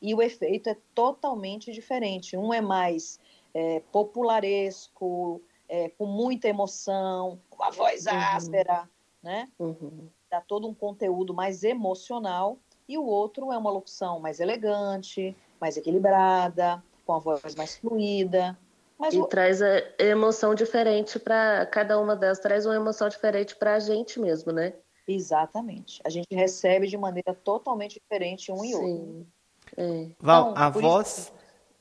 [0.00, 2.36] e o efeito é totalmente diferente.
[2.36, 3.20] Um é mais
[3.52, 8.12] é, popularesco, é, com muita emoção, com a voz Uhum.
[8.14, 8.88] áspera,
[9.22, 9.48] né?
[9.58, 10.08] Uhum.
[10.30, 12.58] Dá todo um conteúdo mais emocional,
[12.90, 18.58] e o outro é uma locução mais elegante, mais equilibrada, com a voz mais fluida.
[18.98, 19.66] Mas E o- traz a
[19.98, 24.74] emoção diferente para cada uma delas, traz uma emoção diferente para a gente mesmo, né?
[25.06, 26.00] Exatamente.
[26.04, 28.88] A gente recebe de maneira totalmente diferente um e outro.
[28.88, 29.26] Sim.
[29.76, 30.06] É.
[30.18, 31.32] Val, Então, a voz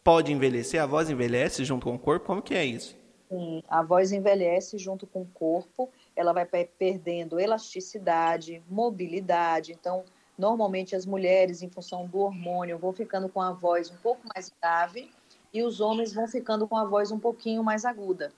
[0.04, 0.82] pode envelhecer?
[0.82, 2.26] A voz envelhece junto com o corpo?
[2.28, 2.96] Como que é isso?
[3.30, 9.72] Sim, a voz envelhece junto com o corpo, ela vai pe- perdendo elasticidade, mobilidade.
[9.72, 10.04] Então,
[10.40, 14.50] normalmente as mulheres, em função do hormônio, vão ficando com a voz um pouco mais
[14.62, 15.12] grave
[15.54, 18.32] e os homens vão ficando com a voz um pouquinho mais aguda.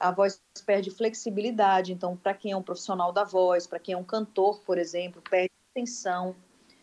[0.00, 3.98] A voz perde flexibilidade, então, para quem é um profissional da voz, para quem é
[3.98, 6.34] um cantor, por exemplo, perde extensão,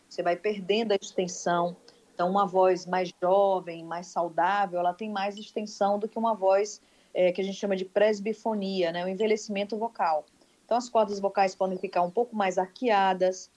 [0.08, 1.76] você vai perdendo a extensão.
[2.14, 6.80] Então, uma voz mais jovem, mais saudável, ela tem mais extensão do que uma voz
[7.12, 10.24] é, que a gente chama de presbifonia, né, o envelhecimento vocal.
[10.64, 13.50] Então, as cordas vocais podem ficar um pouco mais arqueadas,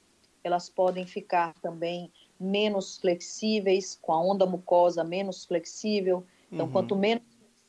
[0.47, 6.25] elas podem ficar também menos flexíveis, com a onda mucosa menos flexível.
[6.51, 6.71] Então, Uhum.
[6.71, 7.23] quanto menos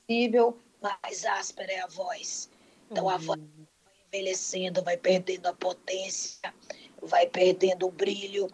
[0.06, 2.50] flexível, mais áspera é a voz.
[2.90, 3.66] Então, a voz vai
[4.06, 6.54] envelhecendo, vai perdendo a potência,
[7.02, 8.48] vai perdendo o brilho.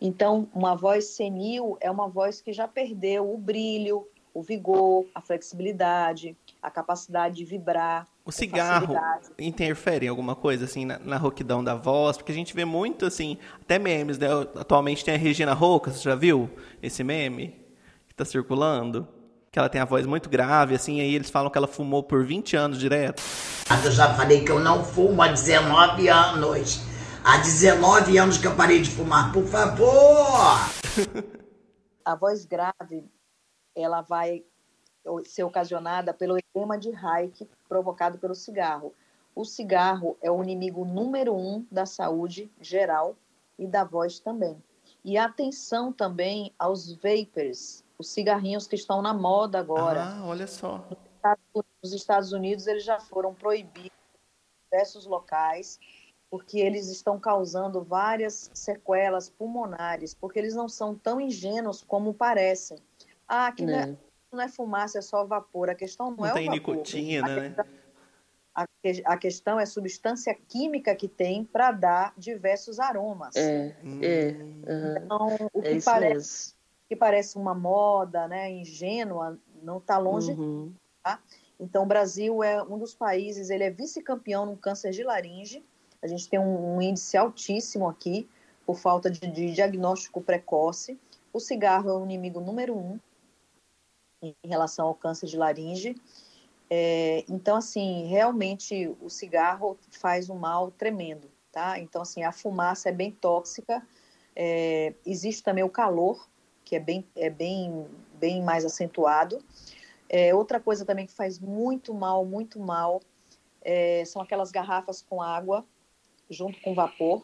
[0.00, 5.20] Então, uma voz senil é uma voz que já perdeu o brilho, o vigor, a
[5.20, 8.06] flexibilidade, a capacidade de vibrar.
[8.26, 8.96] O cigarro
[9.38, 12.16] interfere em alguma coisa, assim, na, na rouquidão da voz?
[12.16, 14.26] Porque a gente vê muito, assim, até memes, né?
[14.56, 16.50] Atualmente tem a Regina Roca, você já viu
[16.82, 17.64] esse meme
[18.08, 19.06] que tá circulando?
[19.52, 22.26] Que ela tem a voz muito grave, assim, aí eles falam que ela fumou por
[22.26, 23.22] 20 anos direto.
[23.84, 26.80] Eu já falei que eu não fumo há 19 anos.
[27.22, 30.58] Há 19 anos que eu parei de fumar, por favor!
[32.04, 33.04] A voz grave,
[33.76, 34.42] ela vai
[35.24, 38.94] ser ocasionada pelo edema de Reich provocado pelo cigarro.
[39.34, 43.16] O cigarro é o inimigo número um da saúde geral
[43.58, 44.62] e da voz também.
[45.04, 50.02] E atenção também aos vapers, os cigarrinhos que estão na moda agora.
[50.04, 50.84] Ah, olha só.
[51.82, 55.78] Nos Estados Unidos, eles já foram proibidos em diversos locais,
[56.30, 62.78] porque eles estão causando várias sequelas pulmonares, porque eles não são tão ingênuos como parecem.
[63.28, 63.98] Ah, que não, é, Né?
[64.36, 65.70] Não é fumaça, é só vapor.
[65.70, 66.76] A questão não, Não é tem o vapor.
[66.76, 67.40] nicotina, a né?
[67.48, 67.64] Questão,
[68.54, 68.66] a,
[69.04, 73.34] a questão é a substância química que tem para dar diversos aromas.
[73.36, 74.00] É, Hum.
[74.02, 74.30] é.
[74.68, 75.00] aham.
[75.04, 76.54] Então, o É que parece,
[76.88, 80.72] que parece uma moda né, ingênua não está longe Uhum.
[81.58, 85.64] Então, o Brasil é um dos países, ele é vice-campeão no câncer de laringe.
[86.02, 88.28] A gente tem um, um índice altíssimo aqui,
[88.66, 90.98] por falta de, de diagnóstico precoce.
[91.32, 92.98] O cigarro é o inimigo número um
[94.42, 95.94] em relação ao câncer de laringe.
[96.68, 101.78] É, então, assim, realmente o cigarro faz um mal tremendo, tá?
[101.78, 103.86] Então, assim, a fumaça é bem tóxica.
[104.34, 106.28] É, existe também o calor,
[106.64, 109.38] que é bem, é bem, bem mais acentuado.
[110.08, 113.00] É, outra coisa também que faz muito mal, muito mal,
[113.62, 115.64] é, são aquelas garrafas com água
[116.28, 117.22] junto com vapor.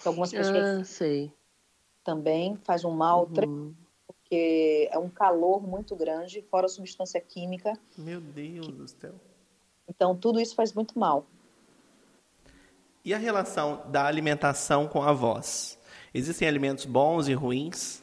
[0.00, 1.32] Que algumas pessoas Ah, sei.
[2.04, 3.32] também faz um mal, Uhum.
[3.32, 3.76] tremendo,
[4.28, 7.72] porque é um calor muito grande, fora a substância química.
[7.96, 9.14] Meu Deus do céu.
[9.88, 11.24] Então, tudo isso faz muito mal.
[13.02, 15.78] E a relação da alimentação com a voz?
[16.12, 18.02] Existem alimentos bons e ruins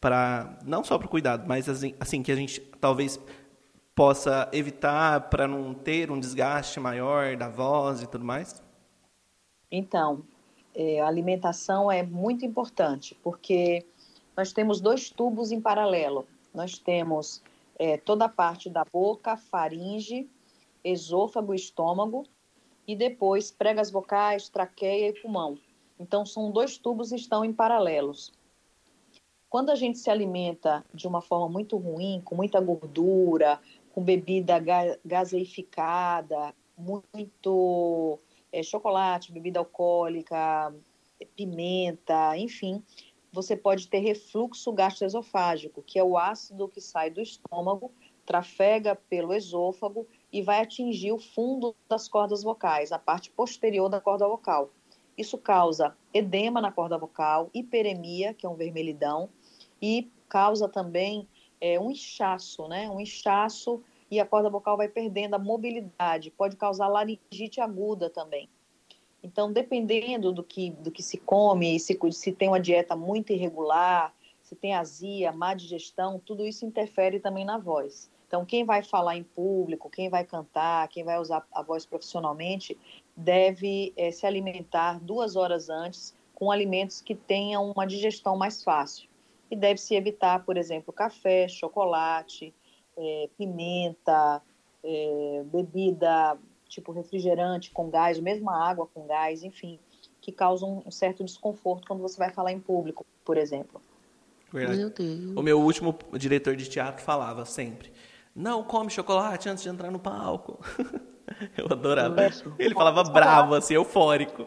[0.00, 3.20] para não só para o cuidado, mas assim, assim que a gente talvez
[3.94, 8.62] possa evitar para não ter um desgaste maior da voz e tudo mais?
[9.70, 10.22] Então,
[10.74, 13.84] é, a alimentação é muito importante, porque
[14.38, 16.24] nós temos dois tubos em paralelo.
[16.54, 17.42] Nós temos
[17.76, 20.30] é, toda a parte da boca, faringe,
[20.84, 22.24] esôfago, estômago,
[22.86, 25.58] e depois pregas vocais, traqueia e pulmão.
[25.98, 28.32] Então, são dois tubos que estão em paralelos.
[29.50, 33.58] Quando a gente se alimenta de uma forma muito ruim, com muita gordura,
[33.92, 34.62] com bebida
[35.04, 38.20] gaseificada, muito
[38.52, 40.72] é, chocolate, bebida alcoólica,
[41.34, 42.82] pimenta, enfim,
[43.38, 47.92] você pode ter refluxo gastroesofágico, que é o ácido que sai do estômago,
[48.26, 54.00] trafega pelo esôfago e vai atingir o fundo das cordas vocais, a parte posterior da
[54.00, 54.72] corda vocal.
[55.16, 59.28] Isso causa edema na corda vocal, hiperemia, que é um vermelhidão,
[59.80, 61.28] e causa também
[61.60, 62.90] é, um inchaço, né?
[62.90, 63.80] Um inchaço
[64.10, 68.48] e a corda vocal vai perdendo a mobilidade, pode causar laringite aguda também.
[69.22, 74.14] Então, dependendo do que, do que se come, se, se tem uma dieta muito irregular,
[74.42, 78.10] se tem azia, má digestão, tudo isso interfere também na voz.
[78.26, 82.78] Então, quem vai falar em público, quem vai cantar, quem vai usar a voz profissionalmente,
[83.16, 89.08] deve é, se alimentar duas horas antes com alimentos que tenham uma digestão mais fácil.
[89.50, 92.54] E deve se evitar, por exemplo, café, chocolate,
[92.96, 94.42] é, pimenta,
[94.84, 96.38] é, bebida
[96.68, 99.78] tipo refrigerante com gás, mesmo a água com gás, enfim,
[100.20, 103.80] que causam um certo desconforto quando você vai falar em público, por exemplo.
[104.52, 104.78] Verdade.
[104.78, 105.36] Meu Deus.
[105.36, 107.92] O meu último diretor de teatro falava sempre:
[108.34, 110.58] não come chocolate antes de entrar no palco.
[111.56, 112.22] Eu adorava.
[112.22, 114.46] É, Ele falava bravo, assim, eufórico.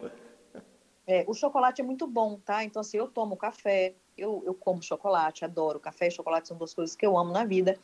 [1.06, 2.64] É, o chocolate é muito bom, tá?
[2.64, 5.80] Então, assim, eu tomo café, eu, eu como chocolate, adoro.
[5.80, 7.78] Café e chocolate são duas coisas que eu amo na vida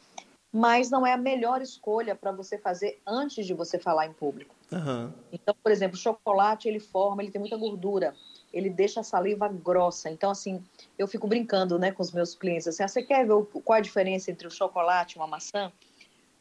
[0.51, 4.55] mas não é a melhor escolha para você fazer antes de você falar em público.
[4.71, 5.11] Uhum.
[5.31, 8.15] Então, por exemplo, chocolate ele forma, ele tem muita gordura,
[8.53, 10.09] ele deixa a saliva grossa.
[10.09, 10.63] Então, assim,
[10.97, 13.81] eu fico brincando, né, com os meus clientes assim, ah, você quer ver qual a
[13.81, 15.71] diferença entre o chocolate e uma maçã?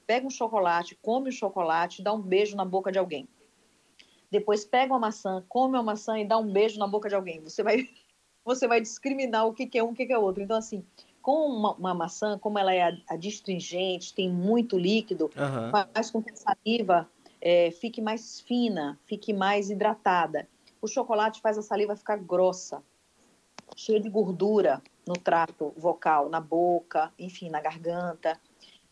[0.07, 3.29] Pega um chocolate, come o chocolate, dá um beijo na boca de alguém.
[4.31, 7.41] Depois pega uma maçã, come uma maçã e dá um beijo na boca de alguém.
[7.41, 7.89] Você vai,
[8.45, 10.43] você vai discriminar o que, que é um, o que, que é outro.
[10.43, 10.85] Então, assim,
[11.27, 15.89] com uma, uma, maçã, como ela é adstringente, tem muito líquido, uhum.
[15.93, 17.11] faz com que a saliva
[17.41, 20.47] é, fique mais fina, fique mais hidratada.
[20.81, 22.81] O chocolate faz a saliva ficar grossa,
[23.75, 28.41] cheia de gordura no trato vocal, na boca, enfim, na garganta.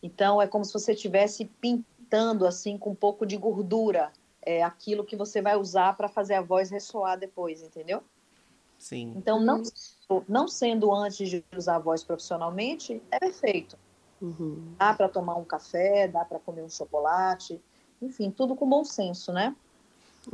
[0.03, 4.11] Então, é como se você estivesse pintando, assim, com um pouco de gordura,
[4.41, 8.03] é, aquilo que você vai usar para fazer a voz ressoar depois, entendeu?
[8.77, 9.13] Sim.
[9.15, 9.63] Então, não
[10.27, 13.77] não sendo antes de usar a voz profissionalmente, é perfeito.
[14.21, 14.73] Uhum.
[14.77, 17.61] Dá para tomar um café, dá para comer um chocolate,
[18.01, 19.55] enfim, tudo com bom senso, né?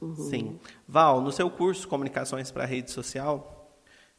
[0.02, 0.16] Uhum.
[0.16, 0.60] Sim.
[0.88, 3.70] Val, no seu curso Comunicações para Rede Social,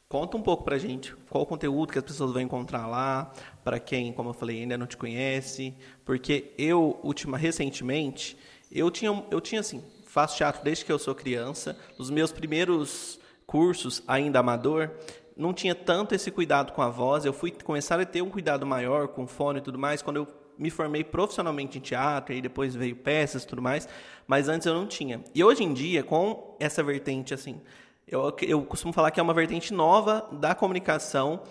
[0.07, 3.31] conta um pouco para gente qual o conteúdo que as pessoas vão encontrar lá,
[3.63, 5.73] para quem, como eu falei, ainda não te conhece,
[6.05, 8.37] porque eu, última, recentemente,
[8.71, 13.19] eu tinha, eu tinha assim, faço teatro desde que eu sou criança, os meus primeiros
[13.47, 14.91] cursos, ainda amador,
[15.35, 17.25] não tinha tanto esse cuidado com a voz.
[17.25, 20.27] Eu fui começar a ter um cuidado maior com fone e tudo mais quando eu
[20.57, 23.87] me formei profissionalmente em teatro e depois veio peças e tudo mais,
[24.27, 25.23] mas antes eu não tinha.
[25.33, 27.59] E hoje em dia, com essa vertente assim,
[28.07, 31.41] eu, eu costumo falar que é uma vertente nova da comunicação,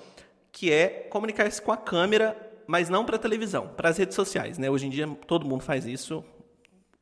[0.51, 4.71] que é comunicar-se com a câmera, mas não para televisão, para as redes sociais, né?
[4.71, 6.25] Hoje em dia todo mundo faz isso.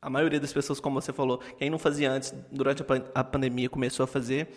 [0.01, 2.83] A maioria das pessoas, como você falou, quem não fazia antes, durante
[3.15, 4.49] a pandemia começou a fazer.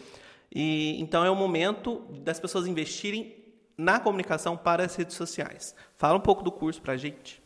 [0.54, 3.44] E então é o momento das pessoas investirem
[3.78, 5.76] na comunicação para as redes sociais.
[5.98, 7.42] Fala um pouco do curso para a gente.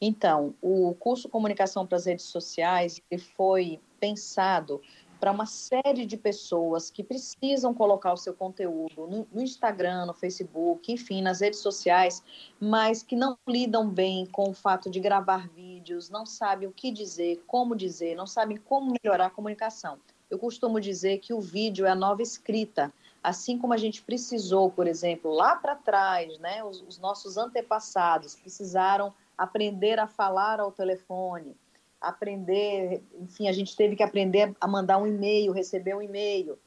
[0.00, 3.02] Então, o curso Comunicação para as Redes Sociais
[3.36, 4.80] foi pensado
[5.20, 10.14] para uma série de pessoas que precisam colocar o seu conteúdo no, no, Instagram, no
[10.14, 12.24] Facebook, enfim, nas redes sociais,
[12.58, 16.90] mas que não lidam bem com o fato de gravar vídeos, não sabem o que
[16.90, 19.98] dizer, como dizer, não sabem como melhorar a comunicação.
[20.30, 22.92] Eu costumo dizer que o vídeo é a nova escrita.
[23.22, 28.34] Assim como a gente precisou, por exemplo, lá para trás, né, os, os nossos antepassados
[28.36, 31.56] precisaram aprender a falar ao telefone,
[32.00, 36.58] aprender, enfim, a gente teve que aprender a mandar um e-mail, receber um e-mail,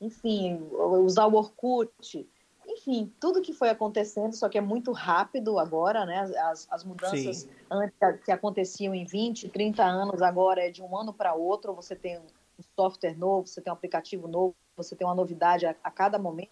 [0.00, 0.60] enfim,
[1.02, 2.28] usar o Orkut,
[2.66, 6.20] enfim, tudo que foi acontecendo, só que é muito rápido agora, né?
[6.50, 11.12] As, as mudanças antes, que aconteciam em 20, 30 anos, agora é de um ano
[11.12, 12.20] para outro, você tem
[12.58, 16.18] um software novo, você tem um aplicativo novo, você tem uma novidade a, a cada
[16.18, 16.50] momento.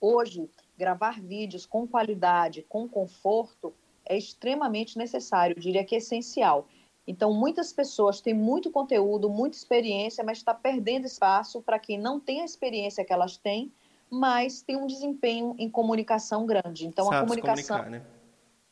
[0.00, 0.48] Hoje,
[0.78, 3.74] gravar vídeos com qualidade, com conforto,
[4.06, 6.66] é extremamente necessário, eu diria que é essencial.
[7.06, 12.20] Então, muitas pessoas têm muito conteúdo, muita experiência, mas está perdendo espaço para quem não
[12.20, 13.72] tem a experiência que elas têm,
[14.08, 16.86] mas tem um desempenho em comunicação grande.
[16.86, 17.84] Então, Sabe a comunicação.
[17.86, 18.02] né?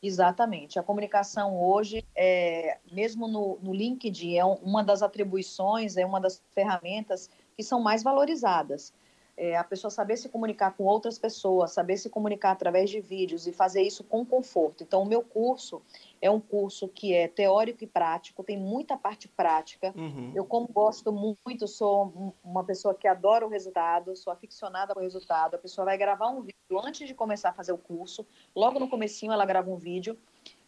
[0.01, 0.79] Exatamente.
[0.79, 6.21] A comunicação hoje, é, mesmo no, no LinkedIn, é um- uma das atribuições, é uma
[6.21, 8.93] das ferramentas que são mais valorizadas.
[9.41, 13.47] É, a pessoa saber se comunicar com outras pessoas, saber se comunicar através de vídeos
[13.47, 14.83] e fazer isso com conforto.
[14.83, 15.81] Então, o meu curso
[16.21, 19.93] é um curso que é teórico e prático, tem muita parte prática.
[19.95, 20.33] Uhum.
[20.35, 24.99] Eu, como gosto muito, sou um- uma pessoa que adora o resultado, sou aficionada com
[24.99, 25.55] o resultado.
[25.55, 28.27] A pessoa vai gravar um vídeo antes de começar a fazer o curso.
[28.53, 30.17] Logo no comecinho ela grava um vídeo,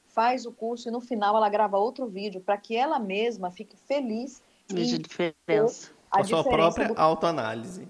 [0.05, 3.75] faz o curso e no final ela grava outro vídeo para que ela mesma fique
[3.75, 5.91] feliz Veja a diferença.
[6.09, 7.85] a a sua própria do autoanálise.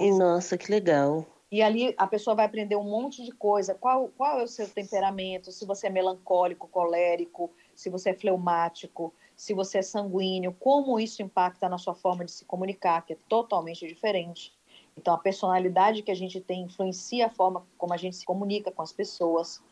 [0.00, 1.26] Nossa, que legal.
[1.52, 3.74] E ali a pessoa vai aprender um monte de coisa.
[3.74, 5.52] Qual, qual é o seu temperamento?
[5.52, 11.20] Se você é melancólico, colérico, se você é fleumático, se você é sanguíneo, como isso
[11.20, 14.50] impacta na sua forma de se comunicar, que é totalmente diferente.
[14.96, 18.70] Então, a personalidade que a gente tem influencia a forma como a gente se comunica
[18.70, 19.62] com as pessoas.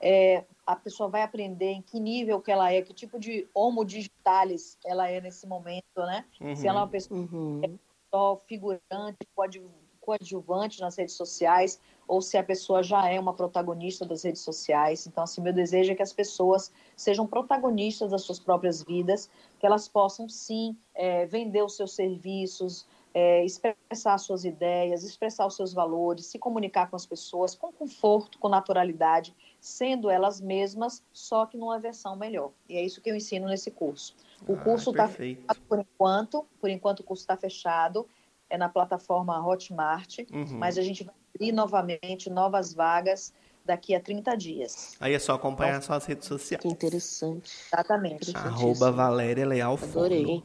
[0.00, 3.84] É, a pessoa vai aprender em que nível que ela é, que tipo de homo
[3.84, 6.24] digitalis ela é nesse momento, né?
[6.56, 7.78] Se ela é uma pessoa Uhum.
[8.12, 14.04] Só figurante, coadju- coadjuvante nas redes sociais, ou se a pessoa já é uma protagonista
[14.04, 15.06] das redes sociais.
[15.06, 19.64] Então, assim, meu desejo é que as pessoas sejam protagonistas das suas próprias vidas, que
[19.64, 25.72] elas possam, sim, é, vender os seus serviços, é, expressar suas ideias, expressar os seus
[25.72, 31.56] valores, se comunicar com as pessoas com conforto, com naturalidade, sendo elas mesmas, só que
[31.56, 32.50] numa versão melhor.
[32.68, 34.16] E é isso que eu ensino nesse curso.
[34.46, 35.54] O Ah, curso está perfeito.
[35.68, 38.06] por enquanto, por enquanto o curso está fechado,
[38.50, 40.58] é na plataforma Hotmart, Uhum.
[40.58, 43.32] mas a gente vai abrir novamente novas vagas
[43.64, 44.96] daqui a 30 dias.
[45.00, 46.60] Aí é só acompanhar suas redes sociais.
[46.62, 47.52] Que interessante.
[47.72, 48.36] Exatamente.
[48.36, 49.92] Arroba Valéria Leal Fono.
[49.92, 50.42] Adorei.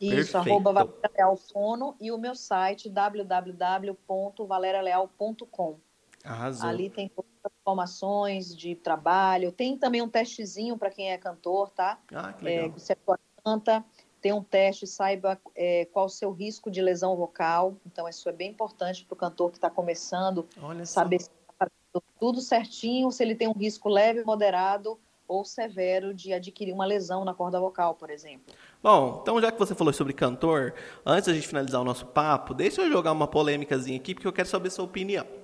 [0.00, 0.36] Isso, Perfeito.
[0.38, 5.78] arroba Valéria Leal Fono e o meu site www.valerialeal.com.
[6.24, 6.68] Arrasou.
[6.68, 7.30] Ali tem todas
[7.62, 11.98] as informações de trabalho, tem também um testezinho para quem é cantor, tá?
[12.12, 12.72] Ah, que é, legal.
[12.72, 12.96] que você
[13.44, 13.84] canta,
[14.20, 17.76] tem um teste, saiba é, qual o seu risco de lesão vocal.
[17.86, 21.00] Então, isso é bem importante para o cantor que está começando, Olha só.
[21.00, 24.98] saber se está fazendo tudo certinho, se ele tem um risco leve, moderado
[25.28, 28.54] ou severo de adquirir uma lesão na corda vocal, por exemplo.
[28.82, 30.74] Bom, então já que você falou sobre cantor,
[31.06, 34.32] antes da gente finalizar o nosso papo, deixa eu jogar uma polêmicazinha aqui, porque eu
[34.32, 35.41] quero saber sua opinião.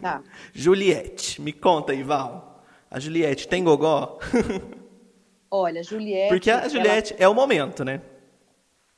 [0.00, 0.22] Tá.
[0.52, 2.64] Juliette, me conta aí, Val.
[2.90, 4.18] A Juliette tem gogó?
[5.50, 6.28] Olha, Juliette.
[6.28, 8.02] Porque a ela- Juliette é o momento, né?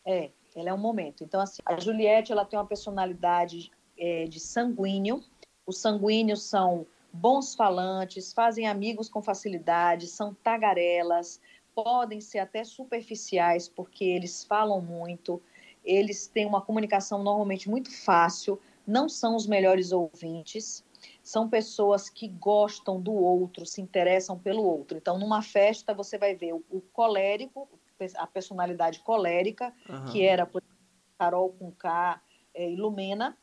[0.05, 1.23] É, ela é um momento.
[1.23, 5.23] Então, assim, a Juliette, ela tem uma personalidade é, de sanguíneo.
[5.67, 11.41] Os sanguíneos são bons falantes, fazem amigos com facilidade, são tagarelas,
[11.75, 15.41] podem ser até superficiais, porque eles falam muito,
[15.85, 18.61] eles têm uma comunicação normalmente muito fácil,
[18.91, 20.85] não são os melhores ouvintes,
[21.23, 24.99] são pessoas que gostam do outro, se interessam pelo outro.
[24.99, 27.69] Então, numa festa, você vai ver o, o colérico,
[28.17, 30.13] a personalidade colérica, Aham.
[30.13, 30.79] que era por exemplo,
[31.19, 32.21] Carol com K
[32.55, 33.39] é, e Lumena,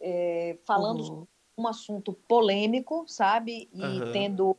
[0.00, 1.26] é, falando Uhum.
[1.58, 3.68] um assunto polêmico, sabe?
[3.72, 4.12] E Aham.
[4.12, 4.56] tendo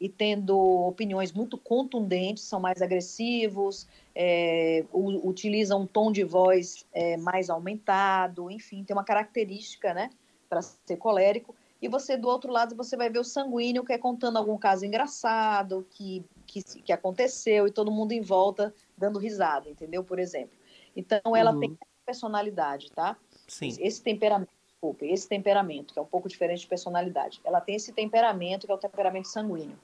[0.00, 7.16] e tendo opiniões muito contundentes, são mais agressivos, é, utilizam um tom de voz é,
[7.18, 10.10] mais aumentado, enfim, tem uma característica, né,
[10.48, 11.54] para ser colérico.
[11.82, 14.84] E você do outro lado você vai ver o sanguíneo que é contando algum caso
[14.86, 20.02] engraçado que que, que aconteceu e todo mundo em volta dando risada, entendeu?
[20.02, 20.58] Por exemplo.
[20.96, 21.60] Então ela Uhum.
[21.60, 23.16] tem personalidade, tá?
[23.46, 23.68] Sim.
[23.78, 27.40] Esse temperamento, desculpe, esse temperamento, que é um pouco diferente de personalidade.
[27.44, 29.78] Ela tem esse temperamento, que é o temperamento sanguíneo.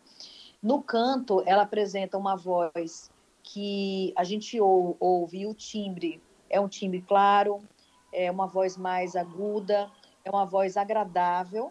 [0.63, 3.11] No canto, ela apresenta uma voz
[3.43, 7.63] que a gente ou- ouve, o timbre é um timbre claro,
[8.13, 9.91] é uma voz mais aguda,
[10.25, 11.71] é uma voz agradável,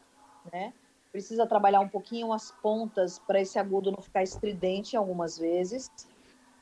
[0.51, 0.73] né?
[1.11, 5.89] Precisa trabalhar um pouquinho as pontas para esse agudo não ficar estridente algumas vezes,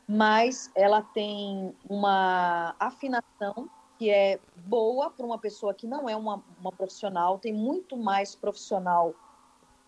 [0.07, 6.43] mas ela tem uma afinação que é boa para uma pessoa que não é uma,
[6.59, 9.13] uma profissional, tem muito mais profissional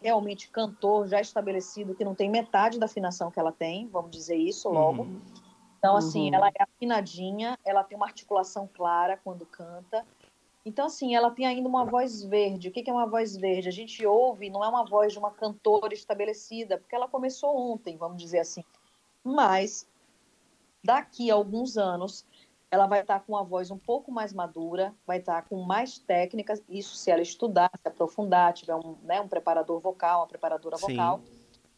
[0.05, 4.35] realmente cantor já estabelecido que não tem metade da afinação que ela tem, vamos dizer
[4.35, 5.01] isso logo.
[5.01, 5.19] Uhum.
[5.79, 6.35] Então, assim, Uhum.
[6.35, 10.05] ela é afinadinha, ela tem uma articulação clara quando canta.
[10.63, 12.69] Então, assim, ela tem ainda uma voz verde.
[12.69, 13.67] O que que é uma voz verde?
[13.67, 17.97] A gente ouve, não é uma voz de uma cantora estabelecida, porque ela começou ontem,
[17.97, 18.63] vamos dizer assim.
[19.23, 19.87] Mas,
[20.83, 22.23] daqui a alguns anos,
[22.75, 26.61] ela vai estar com uma voz um pouco mais madura, vai estar com mais técnicas,
[26.69, 30.87] isso se ela estudar, se aprofundar, tiver um, né, um preparador vocal, uma preparadora Sim.
[30.87, 31.21] vocal,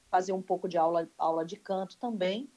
[0.09, 2.49] fazer um pouco de aula, aula de canto também,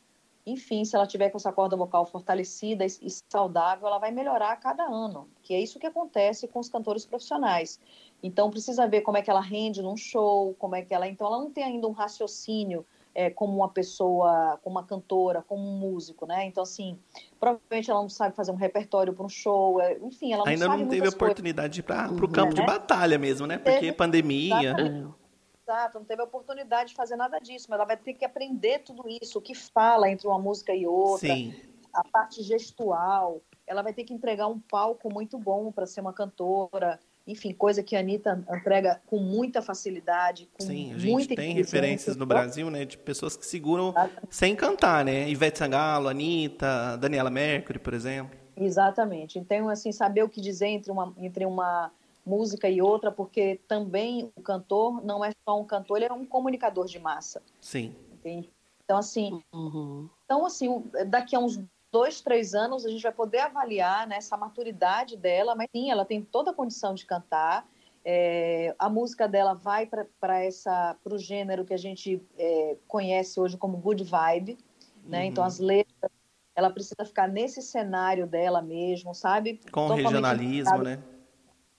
[0.46, 4.52] enfim, se ela tiver com essa corda vocal fortalecida e, e saudável, ela vai melhorar
[4.52, 7.78] a cada ano, que é isso que acontece com os cantores profissionais.
[8.22, 11.26] Então precisa ver como é que ela rende num show, como é que ela, então
[11.26, 15.78] ela não tem ainda um raciocínio é, como uma pessoa, como uma cantora, como um
[15.78, 16.44] músico, né?
[16.46, 16.98] Então, assim,
[17.38, 20.66] provavelmente ela não sabe fazer um repertório para um show, é, enfim, ela não Ainda
[20.66, 22.28] sabe não teve oportunidade de ir para o Uhum.
[22.28, 22.66] campo de Né?
[22.66, 23.58] batalha mesmo, né?
[23.58, 24.70] Porque Teve- pandemia.
[24.70, 25.20] Exatamente.
[25.62, 29.04] Exato, não teve oportunidade de fazer nada disso, mas ela vai ter que aprender tudo
[29.22, 31.54] isso, o que fala entre uma música e outra, Sim,
[31.94, 36.12] a parte gestual, ela vai ter que entregar um palco muito bom para ser uma
[36.12, 40.92] cantora, enfim, coisa que a Anitta entrega com muita facilidade, com sim.
[40.92, 42.84] A gente tem referências no Brasil, né?
[42.84, 43.94] De pessoas que seguram
[44.28, 45.28] sem cantar, né?
[45.28, 48.38] Ivete Sangalo, Anitta, Daniela Mercury, por exemplo.
[48.56, 49.38] Exatamente.
[49.38, 51.90] Então, assim, saber o que dizer entre uma, entre uma
[52.24, 56.24] música e outra, porque também o cantor não é só um cantor, ele é um
[56.24, 57.94] comunicador de massa, Sim.
[58.12, 58.50] entende?
[58.84, 60.08] Então, assim, Uhum.
[60.24, 61.60] Então, assim, daqui a uns
[61.90, 66.04] dois, três anos, a gente vai poder avaliar né, essa maturidade dela, mas sim, ela
[66.04, 67.68] tem toda a condição de cantar.
[68.04, 73.76] É, a música dela vai para o gênero que a gente é, conhece hoje como
[73.76, 74.58] good vibe,
[75.04, 75.20] né?
[75.20, 75.24] Uhum.
[75.24, 76.10] Então, as letras,
[76.54, 79.60] ela precisa ficar nesse cenário dela mesmo, sabe?
[79.70, 81.02] Com Totalmente regionalismo, né?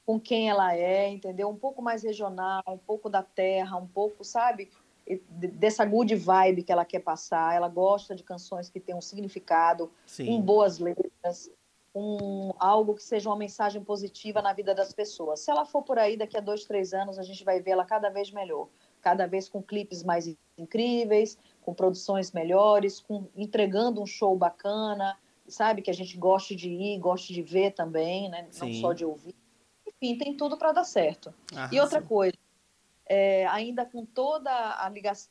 [0.05, 1.49] com quem ela é, entendeu?
[1.49, 4.69] Um pouco mais regional, um pouco da terra, um pouco, sabe?
[5.07, 7.55] E de- Dessa good vibe que ela quer passar.
[7.55, 10.41] Ela gosta de canções que têm um significado, com Sim.
[10.41, 11.49] boas letras,
[11.93, 15.41] com algo que seja uma mensagem positiva na vida das pessoas.
[15.41, 17.83] Se ela for por aí, daqui a dois, três anos, a gente vai ver ela
[17.85, 18.67] cada vez melhor.
[19.01, 25.81] Cada vez com clipes mais incríveis, com produções melhores, com entregando um show bacana, sabe?
[25.81, 28.43] Que a gente goste de ir, goste de ver também, né?
[28.43, 28.79] Não Sim.
[28.79, 29.35] só de ouvir.
[29.87, 31.33] Enfim, tem tudo para dar certo.
[31.51, 31.81] E Arrasou.
[31.81, 32.37] outra coisa,
[33.13, 35.29] é, ainda com toda a ligação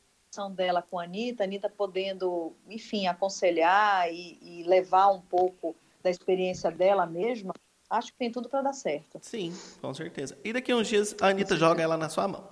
[0.51, 6.11] dela com a Anitta, a Anitta podendo, enfim, aconselhar e, e levar um pouco da
[6.11, 7.55] experiência dela mesma,
[7.89, 9.19] acho que tem tudo para dar certo.
[9.23, 10.37] Sim, com certeza.
[10.45, 12.51] E daqui a uns dias a Anitta joga ela na sua mão.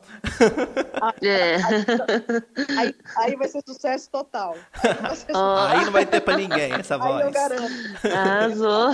[1.22, 1.56] É.
[2.78, 4.56] Aí, aí vai ser sucesso total.
[4.82, 7.34] Aí vai ser Ó, Aí não vai ter pra ninguém essa Aí eu voz.
[7.34, 7.72] garanto,
[8.14, 8.90] arrasou.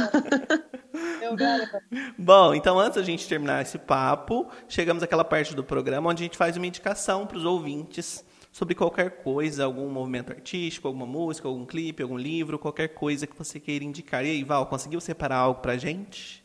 [2.19, 6.27] Bom, então antes da gente terminar esse papo, chegamos àquela parte do programa onde a
[6.27, 11.49] gente faz uma indicação para os ouvintes sobre qualquer coisa, algum movimento artístico, alguma música,
[11.49, 14.25] algum clipe, algum livro, qualquer coisa que você queira indicar.
[14.25, 16.45] E aí, Val, conseguiu separar algo pra gente?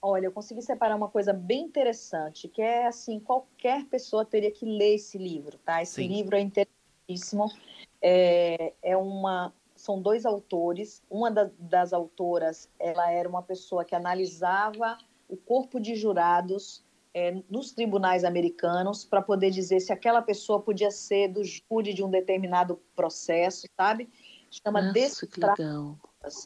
[0.00, 4.64] Olha, eu consegui separar uma coisa bem interessante, que é assim, qualquer pessoa teria que
[4.64, 5.82] ler esse livro, tá?
[5.82, 6.06] Esse Sim.
[6.06, 7.52] livro é interessantíssimo.
[8.00, 11.02] É, é uma, são dois autores.
[11.10, 17.42] Uma da- das autoras, ela era uma pessoa que analisava o corpo de jurados é,
[17.50, 22.08] nos tribunais americanos para poder dizer se aquela pessoa podia ser do júri de um
[22.10, 24.08] determinado processo, sabe?
[24.48, 25.56] Chama Nossa, Decifrar.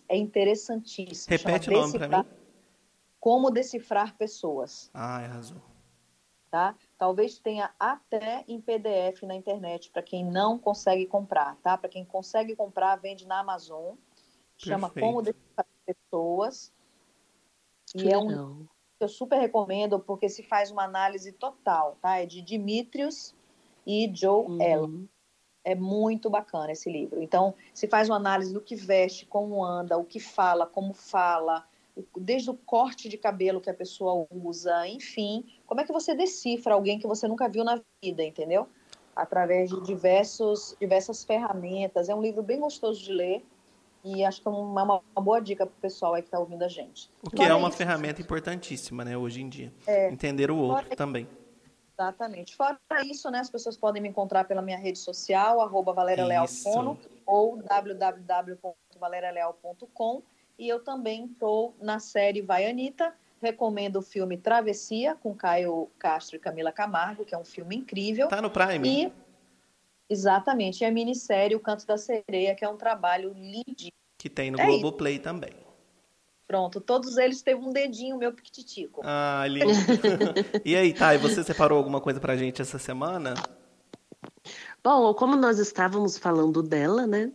[0.08, 1.26] É interessantíssimo.
[1.36, 2.30] Repete o Chama nome pra Decifrar- mim.
[3.20, 5.60] Como decifrar pessoas Ah, arrasou.
[6.50, 6.74] tá?
[7.04, 11.76] Talvez tenha até em PDF na internet para quem não consegue comprar, tá?
[11.76, 13.94] Para quem consegue comprar, vende na Amazon.
[14.56, 15.06] Chama Perfeito.
[15.06, 16.72] Como Decifrar Pessoas.
[17.88, 18.64] Que E é um
[18.96, 22.16] que eu super recomendo porque se faz uma análise total, tá?
[22.16, 23.34] É de Dimitrios
[23.86, 24.62] e Joe Uhum.
[24.62, 25.08] Allen.
[25.62, 27.22] É muito bacana esse livro.
[27.22, 31.68] Então, se faz uma análise do que veste, como anda, o que fala, como fala,
[32.16, 36.74] desde o corte de cabelo que a pessoa usa, enfim, como é que você decifra
[36.74, 38.68] alguém que você nunca viu na vida, entendeu?
[39.14, 42.08] Através de diversos, diversas ferramentas.
[42.08, 43.44] É um livro bem gostoso de ler
[44.02, 46.62] e acho que é uma, uma boa dica para o pessoal aí que está ouvindo
[46.64, 47.08] a gente.
[47.22, 49.72] O que é uma isso- ferramenta importantíssima, né, hoje em dia.
[49.86, 50.10] É.
[50.10, 51.26] Entender o outro Fora- também.
[51.96, 52.56] Exatamente.
[52.56, 56.48] Fora isso, né, as pessoas podem me encontrar pela minha rede social, arroba Leal.
[56.48, 60.22] Fono, ou www.valerialeal.com.
[60.58, 63.14] E eu também estou na série Vai Anitta.
[63.40, 68.28] Recomendo o filme Travessia, com Caio Castro e Camila Camargo, que é um filme incrível.
[68.28, 68.88] Tá no Prime?
[68.88, 69.12] E,
[70.08, 73.92] exatamente, e a minissérie O Canto da Sereia, que é um trabalho lindíssimo.
[74.18, 74.80] Que tem no É isso.
[74.80, 75.52] Globoplay também.
[76.46, 79.00] Pronto, todos eles teve um dedinho meu piquititico.
[79.04, 79.66] Ah, lindo.
[80.64, 83.34] e aí, Thay, você separou alguma coisa pra gente essa semana?
[84.82, 87.32] Bom, como nós estávamos falando dela, né?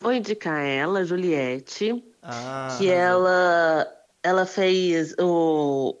[0.00, 3.86] Vou indicar ela, Juliette, Ah, que ela,
[4.22, 5.98] ela fez o,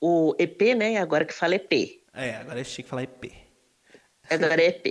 [0.00, 0.98] o EP, né?
[0.98, 2.00] Agora que fala EP.
[2.14, 3.32] É, agora é chique falar EP.
[4.30, 4.86] Agora é EP.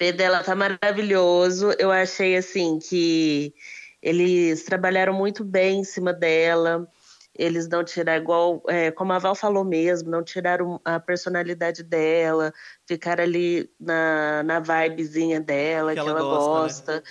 [0.00, 1.72] O EP dela tá maravilhoso.
[1.78, 3.54] Eu achei assim que
[4.02, 6.88] eles trabalharam muito bem em cima dela.
[7.36, 12.52] Eles não tiraram, igual, é, como a Val falou mesmo, não tiraram a personalidade dela,
[12.86, 17.02] ficaram ali na, na vibezinha dela, Que que, ela ela, gosta, né?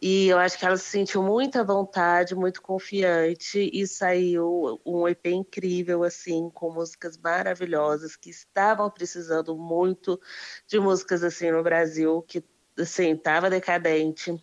[0.00, 5.26] E eu acho que ela se sentiu muita vontade, muito confiante e saiu um EP
[5.26, 10.20] incrível, assim, com músicas maravilhosas que estavam precisando muito
[10.66, 12.44] de músicas assim no Brasil, que
[12.78, 14.40] assim, tava decadente.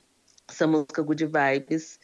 [0.47, 1.99] Essa música Good Vibes.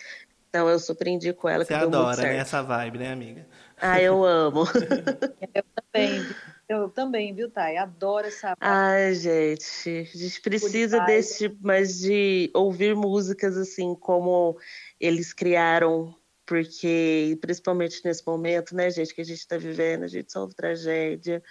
[0.49, 1.64] Então eu surpreendi com ela.
[1.64, 2.34] Você que deu muito adora, certo.
[2.34, 2.38] né?
[2.38, 3.47] Essa vibe, né, amiga?
[3.80, 4.64] Ah, eu amo.
[5.54, 6.24] Eu também,
[6.72, 7.78] eu também, viu, Thay?
[7.78, 8.55] Adoro essa.
[8.59, 11.15] Ai, gente, a gente precisa vibes.
[11.15, 14.57] desse, mas de ouvir músicas assim como
[14.99, 16.15] eles criaram,
[16.45, 21.43] porque principalmente nesse momento, né, gente, que a gente tá vivendo, a gente sofre tragédia,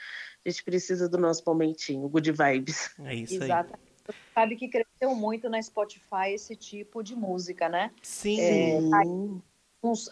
[0.44, 2.90] a gente precisa do nosso momentinho, good vibes.
[3.04, 3.50] É isso aí.
[3.50, 3.90] Exatamente.
[4.06, 7.90] Você sabe que cresceu muito na Spotify esse tipo de música, né?
[8.02, 8.40] Sim.
[8.40, 9.42] É, Sim.
[9.82, 10.08] Uns,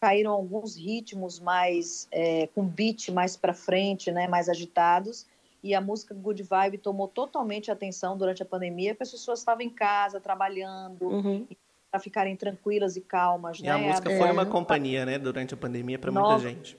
[0.00, 4.26] caíram alguns ritmos mais é, com beat mais para frente, né?
[4.28, 5.26] Mais agitados.
[5.62, 9.62] E a música Good Vibe tomou totalmente atenção durante a pandemia, porque as pessoas estavam
[9.62, 11.46] em casa trabalhando Uhum.
[11.90, 13.70] para ficarem tranquilas e calmas, E né?
[13.72, 14.18] a música É.
[14.18, 16.78] foi uma companhia, né, durante a pandemia para muita gente.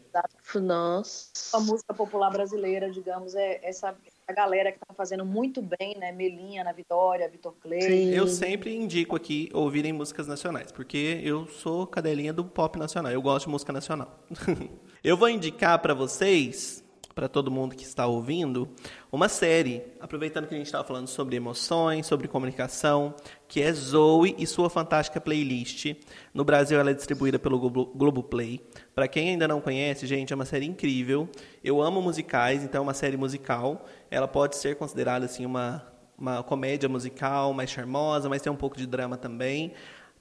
[0.62, 1.58] Nossa.
[1.58, 3.94] a música popular brasileira, digamos, é essa
[4.30, 6.12] a galera que está fazendo muito bem, né?
[6.12, 7.82] Melinha, Ana Vitória, Vitor Clay.
[7.82, 8.10] Sim.
[8.12, 13.22] Eu sempre indico aqui ouvirem músicas nacionais, porque eu sou cadelinha do pop nacional, eu
[13.24, 14.20] gosto de música nacional.
[15.04, 16.84] eu vou indicar para vocês,
[17.20, 18.70] para todo mundo que está ouvindo,
[19.12, 23.14] uma série, aproveitando que a gente estava falando sobre emoções, sobre comunicação,
[23.46, 25.98] que é Zoe e sua fantástica playlist.
[26.34, 28.62] No Brasil ela é distribuída pelo Globo- Globoplay.
[28.96, 31.28] Para quem ainda não conhece, gente, é uma série incrível.
[31.62, 33.86] Eu amo musicais, então é uma série musical.
[34.10, 35.86] Ela pode ser considerada assim uma
[36.18, 39.72] uma comédia musical mais charmosa, mas tem um pouco de drama também.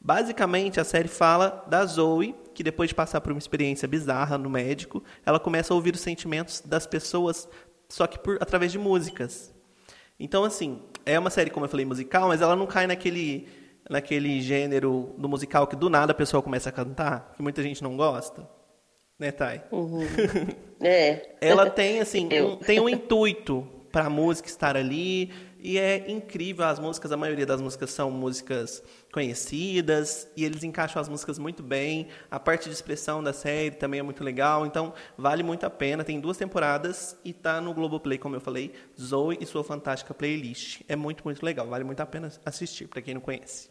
[0.00, 4.48] Basicamente, a série fala da Zoe, que depois de passar por uma experiência bizarra no
[4.48, 7.48] médico, ela começa a ouvir os sentimentos das pessoas,
[7.88, 9.54] só que por através de músicas.
[10.18, 13.48] Então, assim, é uma série, como eu falei, musical, mas ela não cai naquele,
[13.88, 17.82] naquele gênero do musical que do nada a pessoa começa a cantar, que muita gente
[17.82, 18.48] não gosta.
[19.18, 19.62] Né, Thay?
[20.80, 21.34] É.
[21.40, 26.64] Ela tem assim, um, tem um intuito para a música estar ali e é incrível
[26.64, 28.82] as músicas, a maioria das músicas são músicas
[29.12, 32.08] conhecidas e eles encaixam as músicas muito bem.
[32.30, 36.04] A parte de expressão da série também é muito legal, então vale muito a pena.
[36.04, 40.82] Tem duas temporadas e tá no Globoplay, como eu falei, Zoe e sua fantástica playlist.
[40.88, 43.68] É muito, muito legal, vale muito a pena assistir para quem não conhece.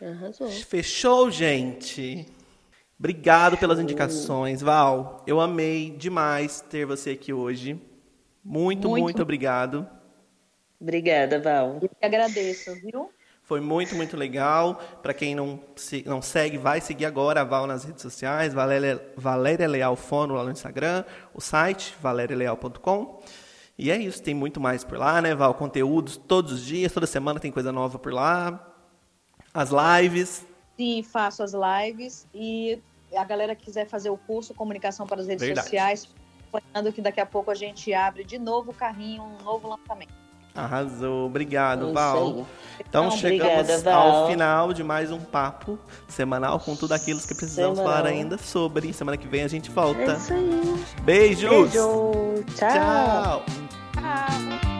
[0.00, 0.48] Arrasou.
[0.48, 2.26] Fechou, gente?
[2.98, 5.24] Obrigado pelas indicações, Val.
[5.26, 7.80] Eu amei demais ter você aqui hoje.
[8.44, 9.22] Muito, muito, Muito.
[9.22, 9.88] obrigado.
[10.82, 11.78] Obrigada, Val.
[11.80, 13.08] Eu que agradeço, viu?
[13.44, 14.74] Foi muito, muito legal.
[15.02, 19.00] Para quem não, se- não segue, vai seguir agora a Val nas redes sociais, Valéria,
[19.16, 23.20] Valéria Leal Fono lá no Instagram, o site valerialeal.com.
[23.78, 25.54] E é isso, tem muito mais por lá, né, Val?
[25.54, 28.68] Conteúdos todos os dias, toda semana tem coisa nova por lá.
[29.54, 30.46] As lives.
[30.76, 32.80] Sim, faço as lives e
[33.14, 35.66] a galera que quiser fazer o curso Comunicação para as Redes Verdade.
[35.66, 36.08] Sociais,
[36.52, 40.12] lembrando que daqui a pouco a gente abre de novo o carrinho, um novo lançamento.
[40.54, 41.26] Arrasou.
[41.26, 42.16] Obrigado, Isso Val.
[42.26, 42.44] aí.
[42.88, 44.08] Então Então, chegamos obrigada, Val.
[44.16, 45.78] ao final de mais um papo
[46.08, 47.98] semanal com tudo aquilo que precisamos Semanal.
[47.98, 48.92] falar ainda sobre.
[48.92, 50.12] Semana que vem a gente É volta.
[50.14, 50.84] isso aí.
[51.02, 51.50] Beijos.
[51.50, 52.44] Beijo.
[52.56, 52.68] Tchau.
[52.68, 53.44] Tchau.
[53.94, 54.71] Tchau!